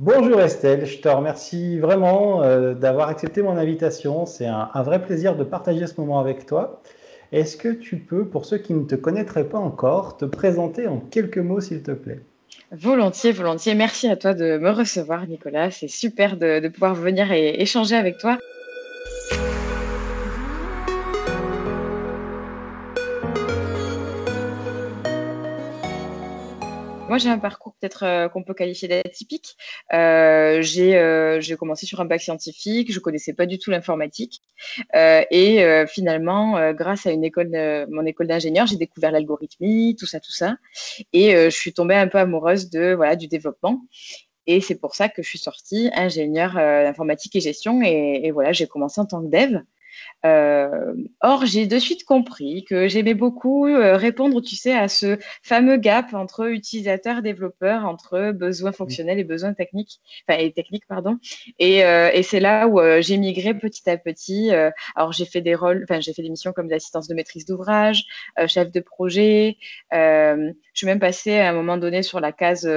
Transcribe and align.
Bonjour 0.00 0.40
Estelle, 0.40 0.86
je 0.86 0.96
te 0.96 1.08
remercie 1.10 1.78
vraiment 1.78 2.42
euh, 2.42 2.72
d'avoir 2.72 3.10
accepté 3.10 3.42
mon 3.42 3.58
invitation. 3.58 4.24
C'est 4.24 4.46
un, 4.46 4.82
vrai 4.82 5.02
plaisir 5.02 5.36
de 5.36 5.44
partager 5.44 5.86
ce 5.86 6.00
moment 6.00 6.18
avec 6.20 6.46
toi. 6.46 6.80
Est-ce 7.32 7.58
que 7.58 7.68
tu 7.68 7.98
peux, 7.98 8.24
pour 8.24 8.46
ceux 8.46 8.56
qui 8.56 8.72
ne 8.72 8.84
te 8.84 8.94
connaîtraient 8.94 9.50
pas 9.50 9.58
encore, 9.58 10.16
te 10.16 10.24
présenter 10.24 10.88
en 10.88 11.00
quelques 11.00 11.36
mots 11.36 11.60
s'il 11.60 11.82
te 11.82 11.90
plaît? 11.90 12.22
Volontiers, 12.72 13.32
volontiers. 13.32 13.74
Merci 13.74 14.08
à 14.08 14.16
toi 14.16 14.32
de 14.32 14.56
me 14.56 14.70
recevoir, 14.70 15.26
Nicolas. 15.26 15.70
C'est 15.70 15.88
super 15.88 16.38
de, 16.38 16.60
de 16.60 16.68
pouvoir 16.68 16.94
venir 16.94 17.30
et 17.30 17.60
échanger 17.60 17.94
avec 17.94 18.16
toi. 18.16 18.38
Moi, 27.10 27.18
j'ai 27.18 27.28
un 27.28 27.40
parcours 27.40 27.74
peut-être 27.80 28.04
euh, 28.04 28.28
qu'on 28.28 28.44
peut 28.44 28.54
qualifier 28.54 28.86
d'atypique. 28.86 29.56
Euh, 29.92 30.62
euh, 30.78 31.40
j'ai 31.40 31.56
commencé 31.56 31.84
sur 31.84 31.98
un 31.98 32.04
bac 32.04 32.20
scientifique, 32.20 32.92
je 32.92 33.00
connaissais 33.00 33.32
pas 33.32 33.46
du 33.46 33.58
tout 33.58 33.72
l'informatique. 33.72 34.42
et 34.94 35.84
finalement, 35.88 36.72
grâce 36.72 37.06
à 37.06 37.10
une 37.10 37.24
école, 37.24 37.50
mon 37.90 38.06
école 38.06 38.28
d'ingénieur, 38.28 38.68
j'ai 38.68 38.76
découvert 38.76 39.10
l'algorithmie, 39.10 39.96
tout 39.98 40.06
ça, 40.06 40.20
tout 40.20 40.30
ça. 40.30 40.56
Et 41.12 41.32
je 41.32 41.56
suis 41.62 41.72
tombée 41.72 41.96
un 41.96 42.06
peu 42.06 42.18
amoureuse 42.18 42.70
de 42.70 42.94
voilà 42.94 43.16
du 43.16 43.26
développement. 43.26 43.80
Et 44.46 44.60
c'est 44.60 44.76
pour 44.76 44.94
ça 44.94 45.08
que 45.08 45.20
je 45.20 45.28
suis 45.28 45.38
sortie 45.38 45.90
ingénieure 45.94 46.54
d'informatique 46.54 47.34
et 47.34 47.40
gestion. 47.40 47.82
Et 47.82 48.30
voilà, 48.30 48.52
j'ai 48.52 48.68
commencé 48.68 49.00
en 49.00 49.06
tant 49.06 49.20
que 49.20 49.30
dev. 49.30 49.60
Euh, 50.26 50.94
or, 51.20 51.46
j'ai 51.46 51.66
de 51.66 51.78
suite 51.78 52.04
compris 52.04 52.64
que 52.68 52.88
j'aimais 52.88 53.14
beaucoup 53.14 53.66
euh, 53.66 53.96
répondre, 53.96 54.40
tu 54.42 54.56
sais, 54.56 54.72
à 54.72 54.88
ce 54.88 55.18
fameux 55.42 55.76
gap 55.76 56.12
entre 56.12 56.50
utilisateurs, 56.50 57.22
développeurs, 57.22 57.86
entre 57.86 58.32
besoins 58.32 58.72
fonctionnels 58.72 59.18
et 59.18 59.24
besoins 59.24 59.54
techniques, 59.54 60.00
enfin, 60.28 60.38
et 60.38 60.52
techniques, 60.52 60.86
pardon. 60.86 61.18
Et, 61.58 61.84
euh, 61.84 62.10
et 62.12 62.22
c'est 62.22 62.40
là 62.40 62.68
où 62.68 62.80
j'ai 63.00 63.16
migré 63.16 63.54
petit 63.54 63.88
à 63.88 63.96
petit. 63.96 64.50
alors, 64.94 65.12
j'ai 65.12 65.24
fait 65.24 65.40
des 65.40 65.54
rôles, 65.54 65.86
enfin, 65.88 66.00
j'ai 66.00 66.12
fait 66.12 66.22
des 66.22 66.30
missions 66.30 66.52
comme 66.52 66.68
l'assistance 66.68 67.08
de 67.08 67.14
maîtrise 67.14 67.46
d'ouvrage, 67.46 68.04
chef 68.46 68.70
de 68.70 68.80
projet. 68.80 69.56
je 69.92 70.52
suis 70.74 70.86
même 70.86 71.00
passée 71.00 71.38
à 71.38 71.50
un 71.50 71.52
moment 71.52 71.76
donné 71.76 72.02
sur 72.02 72.20
la 72.20 72.32
case 72.32 72.68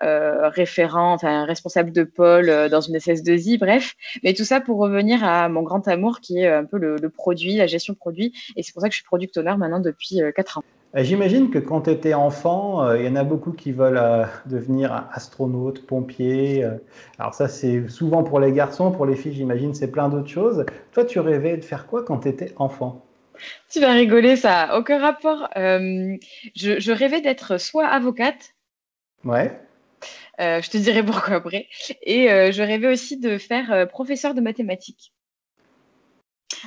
référent, 0.00 1.12
enfin, 1.14 1.44
responsable 1.44 1.92
de 1.92 2.04
pôle 2.04 2.46
dans 2.70 2.80
une 2.80 2.96
SS2I, 2.96 3.58
bref. 3.58 3.94
Mais 4.24 4.34
tout 4.34 4.44
ça 4.44 4.60
pour 4.60 4.78
revenir 4.78 5.24
à 5.24 5.48
mon 5.48 5.62
grand 5.62 5.86
amour 5.88 6.20
qui 6.20 6.38
est 6.40 6.41
un 6.46 6.64
peu 6.64 6.78
le, 6.78 6.98
produit, 7.08 7.56
la 7.56 7.66
gestion 7.66 7.94
produit. 7.94 8.32
Et 8.56 8.62
c'est 8.62 8.72
pour 8.72 8.82
ça 8.82 8.88
que 8.88 8.94
je 8.94 8.98
suis 8.98 9.06
product 9.06 9.36
owner 9.36 9.56
maintenant 9.56 9.80
depuis 9.80 10.20
4 10.34 10.58
euh, 10.58 10.60
ans. 10.60 10.64
Euh, 10.94 11.04
j'imagine 11.04 11.50
que 11.50 11.58
quand 11.58 11.82
tu 11.82 11.90
étais 11.90 12.14
enfant, 12.14 12.84
euh, 12.84 12.98
il 12.98 13.06
y 13.06 13.08
en 13.08 13.16
a 13.16 13.24
beaucoup 13.24 13.52
qui 13.52 13.72
veulent 13.72 14.26
devenir 14.46 15.08
astronaute, 15.12 15.86
pompier. 15.86 16.66
Alors 17.18 17.34
ça, 17.34 17.48
c'est 17.48 17.88
souvent 17.88 18.22
pour 18.22 18.40
les 18.40 18.52
garçons, 18.52 18.92
pour 18.92 19.06
les 19.06 19.16
filles, 19.16 19.34
j'imagine, 19.34 19.74
c'est 19.74 19.90
plein 19.90 20.08
d'autres 20.08 20.28
choses. 20.28 20.64
Toi, 20.92 21.04
tu 21.04 21.18
rêvais 21.20 21.56
de 21.56 21.64
faire 21.64 21.86
quoi 21.86 22.04
quand 22.04 22.20
tu 22.20 22.28
étais 22.28 22.52
enfant? 22.56 23.04
Tu 23.70 23.80
vas 23.80 23.92
rigoler, 23.92 24.36
ça 24.36 24.66
n'a 24.66 24.78
aucun 24.78 24.98
rapport. 24.98 25.48
je, 25.56 26.92
rêvais 26.92 27.20
d'être 27.20 27.58
soit 27.58 27.86
avocate. 27.86 28.54
Ouais. 29.24 29.58
je 30.38 30.68
te 30.68 30.76
dirai 30.76 31.02
pourquoi 31.04 31.36
après. 31.36 31.66
Et 32.02 32.26
je 32.52 32.62
rêvais 32.62 32.88
aussi 32.92 33.18
de 33.18 33.38
faire 33.38 33.88
professeur 33.88 34.34
de 34.34 34.40
mathématiques. 34.40 35.12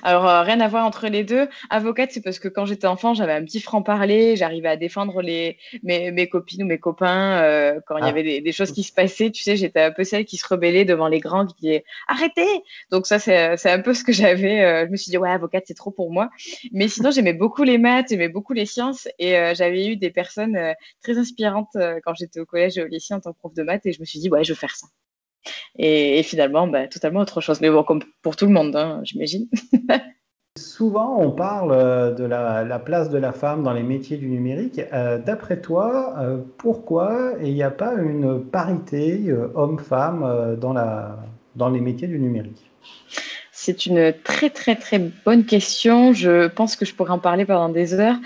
Alors, 0.03 0.27
euh, 0.27 0.41
rien 0.41 0.59
à 0.59 0.67
voir 0.67 0.85
entre 0.85 1.07
les 1.07 1.23
deux. 1.23 1.47
Avocate, 1.69 2.11
c'est 2.11 2.21
parce 2.21 2.39
que 2.39 2.47
quand 2.47 2.65
j'étais 2.65 2.87
enfant, 2.87 3.13
j'avais 3.13 3.33
un 3.33 3.43
petit 3.43 3.61
franc-parler, 3.61 4.35
j'arrivais 4.35 4.69
à 4.69 4.77
défendre 4.77 5.21
les, 5.21 5.57
mes, 5.83 6.29
copines 6.29 6.63
ou 6.63 6.65
mes 6.65 6.79
copains 6.79 7.41
euh, 7.41 7.79
quand 7.87 7.97
il 7.97 8.03
y 8.03 8.07
ah. 8.07 8.09
avait 8.09 8.41
des, 8.41 8.51
choses 8.51 8.71
qui 8.71 8.83
se 8.83 8.93
passaient. 8.93 9.31
Tu 9.31 9.43
sais, 9.43 9.55
j'étais 9.55 9.81
un 9.81 9.91
peu 9.91 10.03
celle 10.03 10.25
qui 10.25 10.37
se 10.37 10.47
rebellait 10.47 10.85
devant 10.85 11.07
les 11.07 11.19
grands, 11.19 11.45
qui 11.45 11.55
disaient 11.55 11.83
arrêtez. 12.07 12.47
Donc, 12.91 13.07
ça, 13.07 13.19
c'est 13.19 13.69
un 13.69 13.81
peu 13.81 13.93
ce 13.93 14.03
que 14.03 14.11
j'avais. 14.11 14.63
Euh, 14.63 14.85
je 14.85 14.91
me 14.91 14.97
suis 14.97 15.09
dit, 15.09 15.17
ouais, 15.17 15.29
avocate, 15.29 15.63
c'est 15.67 15.73
trop 15.73 15.91
pour 15.91 16.11
moi. 16.11 16.29
Mais 16.71 16.87
sinon, 16.87 17.11
j'aimais 17.11 17.33
beaucoup 17.33 17.63
les 17.63 17.77
maths, 17.77 18.07
j'aimais 18.09 18.29
beaucoup 18.29 18.53
les 18.53 18.65
sciences 18.65 19.07
et 19.19 19.35
j'avais 19.55 19.87
eu 19.87 19.95
des 19.95 20.11
personnes 20.11 20.57
très 21.01 21.17
inspirantes 21.17 21.75
quand 22.03 22.13
j'étais 22.15 22.39
au 22.39 22.45
collège 22.45 22.77
et 22.77 22.83
au 22.83 22.87
lycée 22.87 23.13
en 23.13 23.19
tant 23.19 23.33
que 23.33 23.37
prof 23.37 23.53
de 23.53 23.63
maths 23.63 23.85
et 23.85 23.93
je 23.93 23.99
me 23.99 24.05
suis 24.05 24.19
dit, 24.19 24.29
ouais, 24.29 24.43
je 24.43 24.53
veux 24.53 24.57
faire 24.57 24.75
ça. 24.75 24.87
Et, 25.77 26.23
finalement, 26.23 26.67
bah, 26.67 26.87
totalement 26.87 27.21
autre 27.21 27.41
chose. 27.41 27.61
Mais 27.61 27.69
bon, 27.69 27.83
comme 27.83 28.01
pour 28.21 28.35
tout 28.35 28.45
le 28.45 28.51
monde, 28.51 28.75
hein, 28.75 29.01
j'imagine. 29.03 29.47
Souvent, 30.57 31.17
on 31.19 31.31
parle 31.31 31.73
euh, 31.73 32.11
de 32.13 32.23
la, 32.23 32.79
place 32.79 33.09
de 33.09 33.17
la 33.17 33.33
femme 33.33 33.61
dans 33.63 33.73
les 33.73 33.83
métiers 33.83 34.15
du 34.15 34.27
numérique. 34.27 34.79
Euh, 34.93 35.17
d'après 35.17 35.59
toi, 35.59 36.15
euh, 36.17 36.37
pourquoi 36.57 37.33
il 37.41 37.53
n'y 37.53 37.63
a 37.63 37.71
pas 37.71 37.93
une 37.95 38.41
parité 38.41 39.33
homme-femme 39.53 40.55
dans, 40.61 40.73
dans 41.57 41.69
les 41.69 41.81
métiers 41.81 42.07
du 42.07 42.19
numérique? 42.19 42.71
C'est 43.51 43.85
une 43.85 44.13
très 44.23 44.49
très 44.49 44.75
très 44.75 44.99
bonne 45.25 45.43
question. 45.43 46.13
Je 46.13 46.47
pense 46.47 46.77
que 46.77 46.85
je 46.85 46.95
pourrais 46.95 47.11
en 47.11 47.19
parler 47.19 47.45
pendant 47.45 47.69
des 47.69 47.93
heures. 47.93 48.17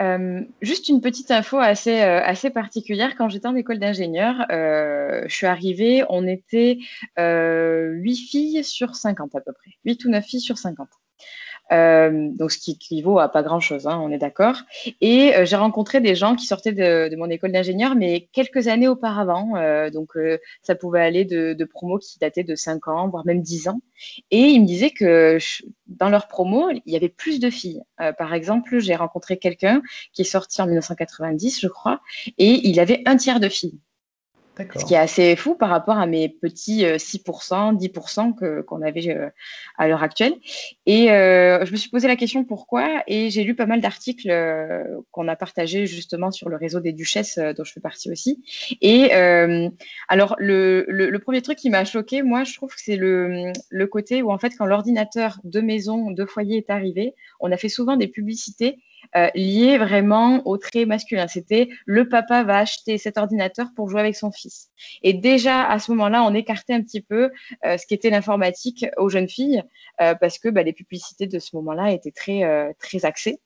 Euh, 0.00 0.42
juste 0.62 0.88
une 0.88 1.00
petite 1.00 1.30
info 1.30 1.58
assez, 1.58 2.00
euh, 2.00 2.22
assez 2.22 2.50
particulière. 2.50 3.16
Quand 3.16 3.28
j'étais 3.28 3.46
en 3.46 3.54
école 3.54 3.78
d'ingénieur, 3.78 4.46
euh, 4.50 5.22
je 5.26 5.34
suis 5.34 5.46
arrivée, 5.46 6.04
on 6.08 6.26
était 6.26 6.78
8 7.18 8.16
filles 8.16 8.64
sur 8.64 8.96
50 8.96 9.34
à 9.34 9.40
peu 9.40 9.52
près. 9.52 9.72
8 9.84 10.04
ou 10.06 10.10
9 10.10 10.24
filles 10.24 10.40
sur 10.40 10.58
50. 10.58 10.88
Euh, 11.72 12.30
donc 12.32 12.50
ce 12.50 12.58
qui 12.58 12.72
équivaut 12.72 13.18
à 13.18 13.28
pas 13.28 13.42
grand-chose, 13.42 13.86
hein, 13.86 14.00
on 14.02 14.10
est 14.10 14.18
d'accord. 14.18 14.56
Et 15.00 15.34
euh, 15.36 15.44
j'ai 15.44 15.56
rencontré 15.56 16.00
des 16.00 16.14
gens 16.14 16.34
qui 16.34 16.46
sortaient 16.46 16.72
de, 16.72 17.14
mon 17.16 17.30
école 17.30 17.52
d'ingénieur, 17.52 17.94
mais 17.94 18.28
quelques 18.32 18.68
années 18.68 18.88
auparavant. 18.88 19.56
Euh, 19.56 19.90
donc 19.90 20.10
ça 20.62 20.74
pouvait 20.74 21.00
aller 21.00 21.24
de, 21.24 21.54
de, 21.54 21.64
promos 21.64 21.98
qui 21.98 22.18
dataient 22.18 22.44
de 22.44 22.54
5 22.54 22.88
ans, 22.88 23.08
voire 23.08 23.24
même 23.26 23.42
10 23.42 23.68
ans. 23.68 23.80
Et 24.30 24.48
ils 24.48 24.60
me 24.60 24.66
disaient 24.66 24.90
que 24.90 25.38
dans 25.86 26.08
leur 26.08 26.28
promo, 26.28 26.70
il 26.70 26.92
y 26.92 26.96
avait 26.96 27.08
plus 27.08 27.40
de 27.40 27.50
filles. 27.50 27.82
par 28.18 28.34
exemple, 28.34 28.78
j'ai 28.78 28.94
rencontré 28.94 29.38
quelqu'un 29.38 29.82
qui 30.12 30.22
est 30.22 30.24
sorti 30.24 30.62
en 30.62 30.66
1990, 30.66 31.60
je 31.60 31.68
crois, 31.68 32.00
et 32.38 32.68
il 32.68 32.80
avait 32.80 33.02
un 33.06 33.16
tiers 33.16 33.40
de 33.40 33.48
filles. 33.48 33.78
Ce 34.76 34.84
qui 34.84 34.94
est 34.94 34.98
assez 34.98 35.36
fou 35.36 35.54
par 35.54 35.68
rapport 35.68 35.98
à 35.98 36.06
mes 36.06 36.28
petits 36.28 36.84
6%, 36.84 37.74
euh, 37.74 37.78
10% 37.78 38.64
qu'on 38.64 38.82
avait 38.82 39.08
euh, 39.08 39.28
à 39.78 39.88
l'heure 39.88 40.02
actuelle. 40.02 40.34
Et 40.86 41.10
euh, 41.10 41.64
je 41.64 41.72
me 41.72 41.76
suis 41.76 41.90
posé 41.90 42.08
la 42.08 42.16
question 42.16 42.44
pourquoi, 42.44 43.02
et 43.06 43.30
j'ai 43.30 43.44
lu 43.44 43.54
pas 43.54 43.66
mal 43.66 43.80
d'articles 43.80 44.30
qu'on 45.10 45.28
a 45.28 45.36
partagés 45.36 45.86
justement 45.86 46.30
sur 46.30 46.48
le 46.48 46.56
réseau 46.56 46.80
des 46.80 46.92
duchesses, 46.92 47.38
dont 47.38 47.64
je 47.64 47.72
fais 47.72 47.80
partie 47.80 48.10
aussi. 48.10 48.42
Et 48.80 49.12
alors, 50.08 50.36
le, 50.38 50.84
le, 50.88 51.18
premier 51.18 51.42
truc 51.42 51.58
qui 51.58 51.70
m'a 51.70 51.84
choqué, 51.84 52.22
moi, 52.22 52.44
je 52.44 52.54
trouve 52.54 52.70
que 52.74 52.80
c'est 52.80 52.96
le, 52.96 53.52
le 53.68 53.86
côté 53.86 54.22
où, 54.22 54.30
en 54.30 54.38
fait, 54.38 54.50
quand 54.56 54.66
l'ordinateur 54.66 55.38
de 55.44 55.60
maison, 55.60 56.10
de 56.10 56.24
foyer 56.24 56.58
est 56.58 56.70
arrivé, 56.70 57.14
on 57.40 57.52
a 57.52 57.56
fait 57.56 57.68
souvent 57.68 57.96
des 57.96 58.08
publicités 58.08 58.78
euh, 59.16 59.28
lié 59.34 59.78
vraiment 59.78 60.46
au 60.46 60.56
trait 60.56 60.84
masculin. 60.84 61.26
C'était 61.26 61.68
le 61.84 62.08
papa 62.08 62.44
va 62.44 62.58
acheter 62.58 62.96
cet 62.98 63.18
ordinateur 63.18 63.68
pour 63.74 63.90
jouer 63.90 64.00
avec 64.00 64.16
son 64.16 64.30
fils. 64.30 64.70
Et 65.02 65.14
déjà 65.14 65.64
à 65.66 65.78
ce 65.78 65.90
moment-là, 65.92 66.22
on 66.24 66.34
écartait 66.34 66.74
un 66.74 66.82
petit 66.82 67.00
peu 67.00 67.30
euh, 67.64 67.76
ce 67.76 67.86
qu'était 67.86 68.10
l'informatique 68.10 68.86
aux 68.96 69.08
jeunes 69.08 69.28
filles 69.28 69.62
euh, 70.00 70.14
parce 70.14 70.38
que 70.38 70.48
bah, 70.48 70.62
les 70.62 70.72
publicités 70.72 71.26
de 71.26 71.38
ce 71.38 71.56
moment-là 71.56 71.90
étaient 71.92 72.12
très 72.12 72.74
très 72.78 73.04
axées. 73.04 73.40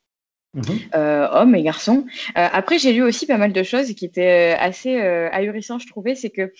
Mhm. 0.54 0.78
Euh, 0.94 1.28
hommes 1.32 1.54
et 1.54 1.62
garçons. 1.62 2.04
Euh, 2.38 2.46
après, 2.52 2.78
j'ai 2.78 2.92
lu 2.92 3.02
aussi 3.02 3.26
pas 3.26 3.38
mal 3.38 3.52
de 3.52 3.62
choses 3.62 3.92
qui 3.94 4.04
étaient 4.04 4.54
euh, 4.54 4.58
assez 4.58 4.96
ahurissantes, 4.96 5.82
je 5.82 5.88
trouvais. 5.88 6.14
C'est 6.14 6.30
que, 6.30 6.52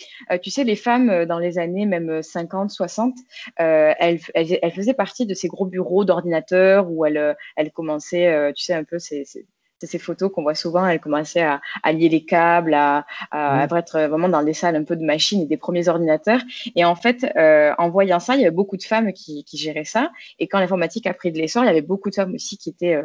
tu 0.43 0.51
sais, 0.51 0.65
les 0.65 0.77
femmes 0.77 1.25
dans 1.27 1.39
les 1.39 1.59
années 1.59 1.87
même 1.87 2.23
50, 2.23 2.71
60, 2.71 3.15
elles, 3.57 4.21
elles, 4.35 4.73
faisaient 4.73 4.95
partie 4.95 5.27
de 5.27 5.35
ces 5.35 5.49
gros 5.49 5.67
bureaux 5.67 6.05
d'ordinateurs 6.05 6.91
où 6.91 7.05
elles, 7.05 7.37
elles 7.57 7.71
commençaient, 7.71 8.53
tu 8.55 8.65
sais, 8.65 8.75
un 8.75 8.85
peu 8.85 8.99
ces, 8.99 9.25
ces 9.25 9.47
ces 9.83 9.99
photos 9.99 10.33
qu'on 10.33 10.43
voit 10.43 10.55
souvent, 10.55 10.87
elles 10.87 11.01
commençaient 11.01 11.43
à, 11.43 11.61
à 11.83 11.93
lier 11.93 12.09
les 12.09 12.25
câbles, 12.25 12.73
à, 12.73 13.05
à, 13.31 13.67
mhm. 13.67 13.77
être 13.77 14.01
vraiment 14.01 14.31
dans 14.31 14.43
des 14.43 14.55
salles 14.55 14.77
un 14.77 14.85
peu 14.85 14.97
de 14.97 15.05
machines 15.05 15.43
et 15.43 15.47
des 15.47 15.59
premiers 15.59 15.89
ordinateurs. 15.89 16.41
Et 16.75 16.87
en 16.87 16.95
fait, 16.95 17.27
en 17.37 17.91
voyant 17.91 18.19
ça, 18.19 18.35
il 18.35 18.41
y 18.41 18.47
avait 18.47 18.55
beaucoup 18.55 18.79
de 18.79 18.83
femmes 18.83 19.13
qui, 19.13 19.45
qui 19.45 19.59
géraient 19.59 19.85
ça. 19.85 20.11
Et 20.39 20.49
quand 20.49 20.59
l'informatique 20.59 21.07
a 21.07 21.13
pris 21.13 21.33
de 21.33 21.39
l'essor, 21.39 21.65
il 21.65 21.67
y 21.67 21.71
avait 21.71 21.83
beaucoup 21.83 22.09
de 22.09 22.15
femmes 22.15 22.33
aussi 22.33 22.57
qui 22.57 22.71
étaient 22.71 22.97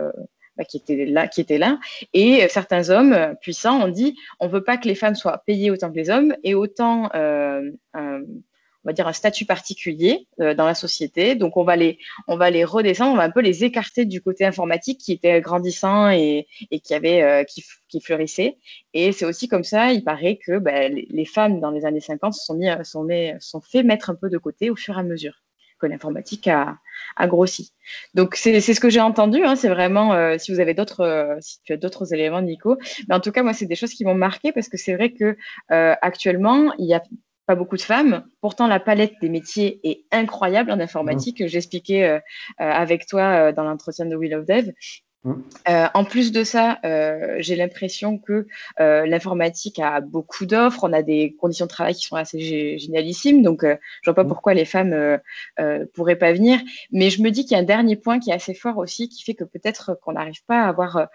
bah, 0.60 0.66
qui 0.66 0.76
étaient 0.76 1.06
là, 1.06 1.28
qui 1.30 1.46
là. 1.58 1.80
Et 2.14 2.44
euh, 2.44 2.48
certains 2.50 2.90
hommes 2.90 3.14
euh, 3.14 3.34
puissants 3.34 3.82
ont 3.82 3.88
dit 3.88 4.18
on 4.42 4.50
veut 4.50 4.62
pas 4.62 4.76
que 4.76 4.90
les 4.90 4.96
femmes 4.96 5.16
soient 5.16 5.42
payées 5.46 5.72
autant 5.72 5.90
que 5.90 5.96
les 5.96 6.10
hommes 6.10 6.36
et 6.44 6.54
autant 6.54 7.10
euh, 7.16 7.72
on 7.96 8.26
va 8.84 8.92
dire 8.92 9.08
un 9.08 9.14
statut 9.14 9.46
particulier 9.46 10.28
dans 10.38 10.66
la 10.66 10.74
société. 10.76 11.36
Donc 11.36 11.56
on 11.56 11.64
va 11.64 11.78
les 11.78 11.98
on 12.28 12.36
va 12.36 12.50
les 12.50 12.66
redescendre, 12.66 13.14
on 13.14 13.16
va 13.16 13.24
un 13.24 13.30
peu 13.30 13.40
les 13.40 13.64
écarter 13.64 14.04
du 14.04 14.22
côté 14.22 14.46
informatique 14.46 15.00
qui 15.00 15.14
était 15.14 15.40
grandissant 15.40 16.10
et, 16.10 16.48
et 16.72 16.82
qui 16.82 16.94
avait 16.94 17.46
qui, 17.48 17.64
qui, 17.88 18.02
fleurissait. 18.02 18.58
Et 18.94 19.14
c'est 19.14 19.26
aussi 19.26 19.48
comme 19.48 19.64
ça, 19.64 19.94
il 19.94 20.04
paraît 20.04 20.40
que 20.46 20.58
bah, 20.58 20.90
les, 20.90 21.26
femmes 21.26 21.62
dans 21.62 21.72
les 21.72 21.86
années 21.86 22.02
50 22.02 22.34
se 22.34 22.44
sont 22.44 22.56
mis 22.56 22.68
sont, 22.84 23.08
sont 23.40 23.62
fait 23.62 23.84
mettre 23.84 24.10
un 24.10 24.16
peu 24.16 24.30
de 24.30 24.38
côté 24.38 24.70
au 24.70 24.76
fur 24.76 24.98
et 24.98 25.00
à 25.00 25.04
mesure. 25.04 25.42
Que 25.80 25.88
l'informatique 25.88 26.48
a, 26.48 26.78
grossi. 27.22 27.74
Donc 28.14 28.36
c'est 28.36 28.62
ce 28.62 28.80
que 28.80 28.90
j'ai 28.90 29.00
entendu. 29.02 29.44
Hein. 29.44 29.56
c'est 29.56 29.70
vraiment 29.70 30.14
euh, 30.14 30.38
si 30.38 30.54
vous 30.54 30.60
avez 30.60 30.74
d'autres, 30.74 31.02
euh, 31.02 31.36
si 31.42 31.62
tu 31.64 31.74
as 31.74 31.78
d'autres 31.78 32.14
éléments, 32.14 32.42
Nico. 32.42 32.78
Mais 33.08 33.16
en 33.16 33.20
tout 33.20 33.32
cas, 33.32 33.44
moi, 33.44 33.54
c'est 33.54 33.66
des 33.66 33.76
choses 33.76 33.94
qui 33.94 34.06
m'ont 34.06 34.16
marqué 34.16 34.52
parce 34.52 34.70
que 34.70 34.78
c'est 34.78 34.96
vrai 34.96 35.12
que 35.12 35.38
euh, 35.72 35.96
actuellement, 36.02 36.74
il 36.78 36.86
y 36.86 36.94
a 36.94 37.02
pas 37.46 37.56
beaucoup 37.56 37.78
de 37.78 37.82
femmes. 37.82 38.26
Pourtant, 38.42 38.68
la 38.68 38.80
palette 38.80 39.14
des 39.22 39.30
métiers 39.30 39.80
est 39.84 40.04
incroyable 40.12 40.72
en 40.72 40.80
informatique. 40.80 41.42
Mmh. 41.42 41.48
J'expliquais 41.48 42.22
avec 42.60 43.08
toi 43.08 43.52
dans 43.52 43.64
l'entretien 43.64 44.06
de 44.06 44.16
Will 44.16 44.36
of 44.36 44.46
Dev. 44.46 44.72
Mmh. 45.26 45.34
Euh, 45.68 45.88
en 45.94 46.06
plus 46.06 46.32
de 46.32 46.46
ça, 46.46 46.80
euh, 46.86 47.36
j'ai 47.40 47.58
l'impression 47.58 48.18
que 48.18 48.48
euh, 48.80 49.06
l'informatique 49.06 49.78
a 49.80 50.00
beaucoup 50.00 50.46
d'offres. 50.46 50.86
On 50.86 50.94
a 50.94 51.02
des 51.02 51.36
conditions 51.40 51.66
de 51.66 51.70
travail 51.70 51.94
qui 51.94 52.06
sont 52.06 52.16
assez 52.16 52.78
génialissimes. 52.80 53.42
Donc, 53.42 53.64
je 53.66 53.78
vois 54.06 54.16
pas 54.16 54.24
mmh. 54.24 54.28
pourquoi 54.28 54.54
les 54.54 54.66
femmes 54.66 55.20
pourraient 55.94 56.16
pas 56.16 56.32
venir. 56.32 56.60
Mais 56.92 57.10
je 57.10 57.22
me 57.22 57.32
dis 57.32 57.44
qu'il 57.44 57.52
y 57.52 57.56
a 57.56 57.60
un 57.60 57.64
dernier 57.64 57.98
point 57.98 58.20
qui 58.20 58.30
est 58.30 58.34
assez 58.34 58.54
fort 58.54 58.78
aussi, 58.78 59.10
qui 59.10 59.24
fait 59.24 59.34
que 59.34 59.44
peut-être 59.44 60.00
qu'on 60.02 60.14
n'arrive 60.14 60.44
pas 60.46 60.64
à 60.64 60.70
avoir 60.70 61.08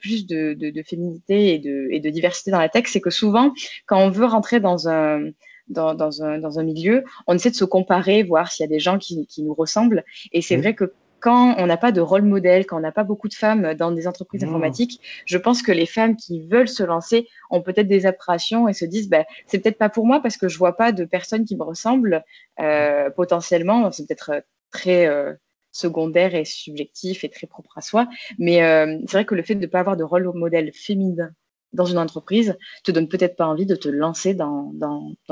plus 0.00 0.26
de, 0.26 0.56
féminité 0.84 1.54
et 1.54 1.58
de, 2.00 2.10
diversité 2.10 2.50
dans 2.50 2.58
la 2.58 2.68
tech. 2.68 2.86
C'est 2.88 3.00
que 3.00 3.10
souvent, 3.10 3.52
quand 3.86 3.98
on 3.98 4.10
veut 4.10 4.26
rentrer 4.26 4.58
dans 4.58 4.88
un 4.88 5.30
dans, 5.68 6.22
un, 6.22 6.64
milieu, 6.64 7.04
on 7.26 7.34
essaie 7.34 7.50
de 7.50 7.54
se 7.54 7.64
comparer, 7.64 8.24
voir 8.24 8.50
s'il 8.50 8.64
y 8.64 8.66
a 8.66 8.68
des 8.68 8.80
gens 8.80 8.98
qui, 8.98 9.26
nous 9.38 9.54
ressemblent. 9.54 10.04
Et 10.32 10.42
c'est 10.42 10.56
mmh. 10.56 10.60
vrai 10.60 10.74
que 10.74 10.92
quand 11.22 11.54
on 11.56 11.66
n'a 11.66 11.76
pas 11.76 11.92
de 11.92 12.00
rôle 12.00 12.22
modèle, 12.22 12.66
quand 12.66 12.76
on 12.76 12.80
n'a 12.80 12.92
pas 12.92 13.04
beaucoup 13.04 13.28
de 13.28 13.34
femmes 13.34 13.74
dans 13.74 13.92
des 13.92 14.08
entreprises 14.08 14.42
mmh. 14.42 14.48
informatiques, 14.48 15.00
je 15.24 15.38
pense 15.38 15.62
que 15.62 15.70
les 15.70 15.86
femmes 15.86 16.16
qui 16.16 16.46
veulent 16.48 16.68
se 16.68 16.82
lancer 16.82 17.28
ont 17.48 17.62
peut-être 17.62 17.86
des 17.86 18.06
appréhensions 18.06 18.68
et 18.68 18.72
se 18.72 18.84
disent 18.84 19.08
bah, 19.08 19.24
c'est 19.46 19.60
peut-être 19.60 19.78
pas 19.78 19.88
pour 19.88 20.04
moi 20.04 20.20
parce 20.20 20.36
que 20.36 20.48
je 20.48 20.58
vois 20.58 20.76
pas 20.76 20.90
de 20.90 21.04
personnes 21.04 21.44
qui 21.44 21.56
me 21.56 21.62
ressemblent. 21.62 22.24
Euh, 22.60 23.08
potentiellement, 23.10 23.90
c'est 23.92 24.06
peut-être 24.06 24.30
euh, 24.30 24.40
très 24.72 25.06
euh, 25.06 25.32
secondaire 25.70 26.34
et 26.34 26.44
subjectif 26.44 27.22
et 27.22 27.28
très 27.28 27.46
propre 27.46 27.78
à 27.78 27.82
soi. 27.82 28.08
Mais 28.38 28.58
c'est 29.06 29.12
vrai 29.12 29.24
que 29.24 29.34
le 29.34 29.42
fait 29.42 29.54
de 29.54 29.60
ne 29.60 29.66
pas 29.66 29.80
avoir 29.80 29.96
de 29.96 30.04
rôle 30.04 30.30
modèle 30.34 30.70
féminin 30.74 31.30
dans 31.72 31.86
une 31.86 31.98
entreprise 31.98 32.58
te 32.84 32.90
donne 32.90 33.08
peut-être 33.08 33.36
pas 33.36 33.46
envie 33.46 33.64
de 33.64 33.76
te 33.76 33.88
lancer 33.88 34.34
dans 34.34 34.74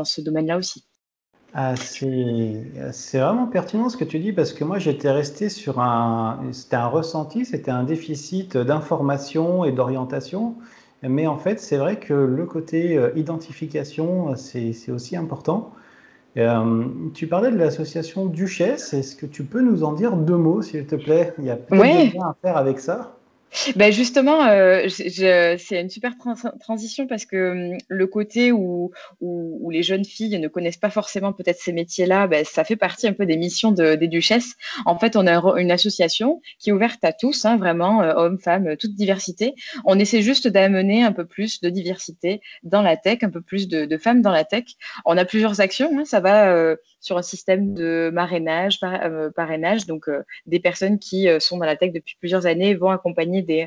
ce 0.04 0.20
domaine-là 0.22 0.56
aussi. 0.56 0.86
Ah, 1.52 1.74
c'est 1.76 3.18
vraiment 3.18 3.46
pertinent 3.48 3.88
ce 3.88 3.96
que 3.96 4.04
tu 4.04 4.20
dis 4.20 4.32
parce 4.32 4.52
que 4.52 4.62
moi 4.62 4.78
j'étais 4.78 5.10
resté 5.10 5.48
sur 5.48 5.80
un, 5.80 6.48
c'était 6.52 6.76
un 6.76 6.86
ressenti, 6.86 7.44
c'était 7.44 7.72
un 7.72 7.82
déficit 7.82 8.56
d'information 8.56 9.64
et 9.64 9.72
d'orientation. 9.72 10.56
Mais 11.02 11.26
en 11.26 11.38
fait, 11.38 11.58
c'est 11.60 11.78
vrai 11.78 11.98
que 11.98 12.12
le 12.14 12.46
côté 12.46 12.96
euh, 12.96 13.10
identification, 13.16 14.36
c'est 14.36 14.90
aussi 14.90 15.16
important. 15.16 15.72
Euh, 16.36 16.86
tu 17.14 17.28
parlais 17.28 17.50
de 17.52 17.56
l'association 17.58 18.26
Duchesse. 18.26 18.94
Est-ce 18.94 19.16
que 19.16 19.26
tu 19.26 19.44
peux 19.44 19.62
nous 19.62 19.84
en 19.84 19.92
dire 19.94 20.16
deux 20.16 20.36
mots, 20.36 20.62
s'il 20.62 20.86
te 20.86 20.96
plaît? 20.96 21.34
Il 21.38 21.44
y 21.46 21.50
a 21.50 21.56
peut-être 21.56 22.16
à 22.22 22.36
faire 22.42 22.56
avec 22.56 22.80
ça. 22.80 23.19
Ben 23.76 23.92
justement, 23.92 24.46
euh, 24.46 24.86
c'est 24.88 25.80
une 25.80 25.90
super 25.90 26.12
transition 26.60 27.06
parce 27.06 27.24
que 27.24 27.72
hum, 27.72 27.78
le 27.88 28.06
côté 28.06 28.52
où, 28.52 28.92
où, 29.20 29.70
les 29.70 29.82
jeunes 29.82 30.04
filles 30.04 30.38
ne 30.38 30.48
connaissent 30.48 30.76
pas 30.76 30.90
forcément 30.90 31.32
peut-être 31.32 31.58
ces 31.58 31.72
métiers-là, 31.72 32.26
ben, 32.26 32.44
ça 32.44 32.64
fait 32.64 32.76
partie 32.76 33.08
un 33.08 33.12
peu 33.12 33.26
des 33.26 33.36
missions 33.36 33.72
de, 33.72 33.94
des 33.94 34.08
duchesses. 34.08 34.54
En 34.86 34.98
fait, 34.98 35.16
on 35.16 35.26
a 35.26 35.40
une 35.58 35.70
association 35.70 36.40
qui 36.58 36.70
est 36.70 36.72
ouverte 36.72 37.02
à 37.04 37.12
tous, 37.12 37.44
hein, 37.44 37.56
vraiment, 37.56 38.02
euh, 38.02 38.12
hommes, 38.14 38.38
femmes, 38.38 38.76
toute 38.76 38.94
diversité. 38.94 39.54
On 39.84 39.98
essaie 39.98 40.22
juste 40.22 40.48
d'amener 40.48 41.02
un 41.02 41.12
peu 41.12 41.24
plus 41.24 41.60
de 41.60 41.70
diversité 41.70 42.40
dans 42.62 42.82
la 42.82 42.96
tech, 42.96 43.18
un 43.22 43.30
peu 43.30 43.40
plus 43.40 43.68
de, 43.68 43.84
de 43.84 43.96
femmes 43.96 44.22
dans 44.22 44.32
la 44.32 44.44
tech. 44.44 44.64
On 45.04 45.16
a 45.16 45.24
plusieurs 45.24 45.60
actions. 45.60 45.90
Hein, 45.98 46.04
ça 46.04 46.20
va 46.20 46.52
euh, 46.52 46.76
sur 47.00 47.16
un 47.16 47.22
système 47.22 47.72
de 47.74 48.10
marrainage, 48.12 48.78
euh, 48.82 49.30
parrainage. 49.30 49.86
Donc, 49.86 50.08
euh, 50.08 50.22
des 50.46 50.60
personnes 50.60 50.98
qui 50.98 51.28
euh, 51.28 51.40
sont 51.40 51.56
dans 51.56 51.64
la 51.64 51.76
tech 51.76 51.92
depuis 51.92 52.16
plusieurs 52.18 52.46
années 52.46 52.74
vont 52.74 52.90
accompagner 52.90 53.42
des, 53.42 53.66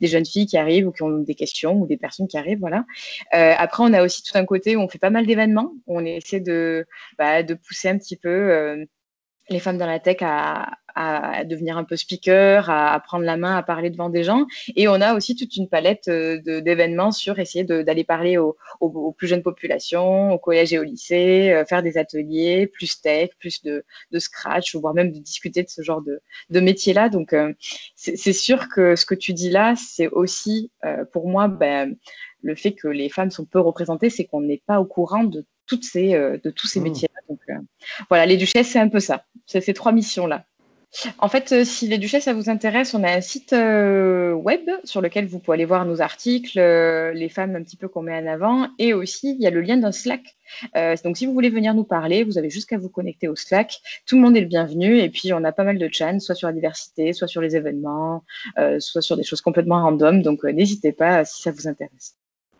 jeunes 0.00 0.26
filles 0.26 0.46
qui 0.46 0.56
arrivent 0.56 0.86
ou 0.86 0.92
qui 0.92 1.02
ont 1.02 1.18
des 1.18 1.34
questions 1.34 1.80
ou 1.80 1.86
des 1.86 1.96
personnes 1.96 2.28
qui 2.28 2.38
arrivent. 2.38 2.60
Voilà. 2.60 2.84
après, 3.32 3.82
on 3.82 3.92
a 3.92 4.02
aussi 4.02 4.22
tout 4.22 4.36
un 4.38 4.44
côté 4.44 4.76
où 4.76 4.80
on 4.80 4.88
fait 4.88 4.98
pas 4.98 5.10
mal 5.10 5.26
d'événements. 5.26 5.72
On 5.86 6.04
essaie 6.04 6.40
de, 6.40 6.86
bah, 7.18 7.42
de 7.42 7.54
pousser 7.54 7.88
un 7.88 7.98
petit 7.98 8.16
peu 8.16 8.86
les 9.50 9.60
femmes 9.60 9.78
dans 9.78 9.86
la 9.86 9.98
tech 9.98 10.18
à, 10.20 10.76
à 11.00 11.44
devenir 11.44 11.78
un 11.78 11.84
peu 11.84 11.94
speaker, 11.94 12.68
à, 12.70 12.98
prendre 12.98 13.24
la 13.24 13.36
main, 13.36 13.56
à 13.56 13.62
parler 13.62 13.88
devant 13.88 14.10
des 14.10 14.24
gens. 14.24 14.46
Et 14.74 14.88
on 14.88 14.94
a 14.94 15.14
aussi 15.14 15.36
toute 15.36 15.56
une 15.56 15.68
palette 15.68 16.08
euh, 16.08 16.40
d'événements 16.60 17.12
sur 17.12 17.38
essayer 17.38 17.62
d'aller 17.62 18.02
parler 18.02 18.36
aux, 18.36 18.56
plus 19.16 19.28
jeunes 19.28 19.44
populations, 19.44 20.32
au 20.32 20.38
collège 20.38 20.72
et 20.72 20.78
au 20.80 20.82
lycée, 20.82 21.52
euh, 21.52 21.64
faire 21.64 21.84
des 21.84 21.98
ateliers, 21.98 22.66
plus 22.66 23.00
tech, 23.00 23.30
plus 23.38 23.62
de, 23.62 23.84
de 24.10 24.18
scratch, 24.18 24.74
voire 24.74 24.92
même 24.92 25.12
de 25.12 25.20
discuter 25.20 25.62
de 25.62 25.68
ce 25.68 25.82
genre 25.82 26.02
de, 26.02 26.20
de 26.50 26.58
métier-là. 26.58 27.08
Donc, 27.08 27.32
euh, 27.32 27.52
c'est 27.94 28.32
sûr 28.32 28.68
que 28.68 28.96
ce 28.96 29.06
que 29.06 29.14
tu 29.14 29.32
dis 29.32 29.50
là, 29.50 29.74
c'est 29.76 30.08
aussi 30.08 30.72
pour 31.12 31.28
moi 31.28 31.46
ben, 31.46 31.96
le 32.42 32.54
fait 32.56 32.72
que 32.72 32.88
les 32.88 33.08
femmes 33.08 33.30
sont 33.30 33.44
peu 33.44 33.60
représentées, 33.60 34.10
c'est 34.10 34.24
qu'on 34.24 34.40
n'est 34.40 34.62
pas 34.66 34.80
au 34.80 34.84
courant 34.84 35.24
de 35.24 35.44
toutes 35.66 35.84
ces, 35.84 36.12
de 36.12 36.50
tous 36.50 36.66
ces 36.66 36.80
mmh. 36.80 36.84
métiers-là. 36.84 37.20
Donc 37.28 37.40
voilà, 38.08 38.26
les 38.26 38.36
duchesses, 38.36 38.68
c'est 38.68 38.78
un 38.78 38.88
peu 38.88 39.00
ça. 39.00 39.24
C'est 39.46 39.60
ces 39.60 39.74
trois 39.74 39.92
missions-là. 39.92 40.44
En 41.18 41.28
fait, 41.28 41.52
euh, 41.52 41.64
si 41.64 41.86
les 41.86 41.98
duchesses, 41.98 42.24
ça 42.24 42.32
vous 42.32 42.48
intéresse, 42.48 42.94
on 42.94 43.04
a 43.04 43.10
un 43.10 43.20
site 43.20 43.52
euh, 43.52 44.32
web 44.32 44.68
sur 44.84 45.00
lequel 45.02 45.26
vous 45.26 45.38
pouvez 45.38 45.56
aller 45.56 45.66
voir 45.66 45.84
nos 45.84 46.00
articles, 46.00 46.58
euh, 46.58 47.12
les 47.12 47.28
femmes 47.28 47.54
un 47.56 47.62
petit 47.62 47.76
peu 47.76 47.88
qu'on 47.88 48.02
met 48.02 48.18
en 48.18 48.26
avant, 48.26 48.68
et 48.78 48.94
aussi 48.94 49.34
il 49.34 49.42
y 49.42 49.46
a 49.46 49.50
le 49.50 49.60
lien 49.60 49.76
d'un 49.76 49.92
Slack. 49.92 50.36
donc 51.04 51.18
si 51.18 51.26
vous 51.26 51.34
voulez 51.34 51.50
venir 51.50 51.74
nous 51.74 51.84
parler, 51.84 52.24
vous 52.24 52.38
avez 52.38 52.48
juste 52.48 52.68
qu'à 52.68 52.78
vous 52.78 52.88
connecter 52.88 53.28
au 53.28 53.36
Slack. 53.36 53.80
Tout 54.06 54.16
le 54.16 54.22
monde 54.22 54.36
est 54.36 54.40
le 54.40 54.46
bienvenu, 54.46 54.98
et 54.98 55.10
puis 55.10 55.32
on 55.34 55.44
a 55.44 55.52
pas 55.52 55.64
mal 55.64 55.78
de 55.78 55.88
chans, 55.92 56.20
soit 56.20 56.34
sur 56.34 56.48
la 56.48 56.54
diversité, 56.54 57.12
soit 57.12 57.28
sur 57.28 57.42
les 57.42 57.54
événements, 57.54 58.24
soit 58.78 59.02
sur 59.02 59.16
des 59.16 59.24
choses 59.24 59.42
complètement 59.42 59.82
random. 59.82 60.22
Donc 60.22 60.42
n'hésitez 60.44 60.92
pas 60.92 61.24
si 61.24 61.42
ça 61.42 61.50
vous 61.50 61.68
intéresse. 61.68 62.16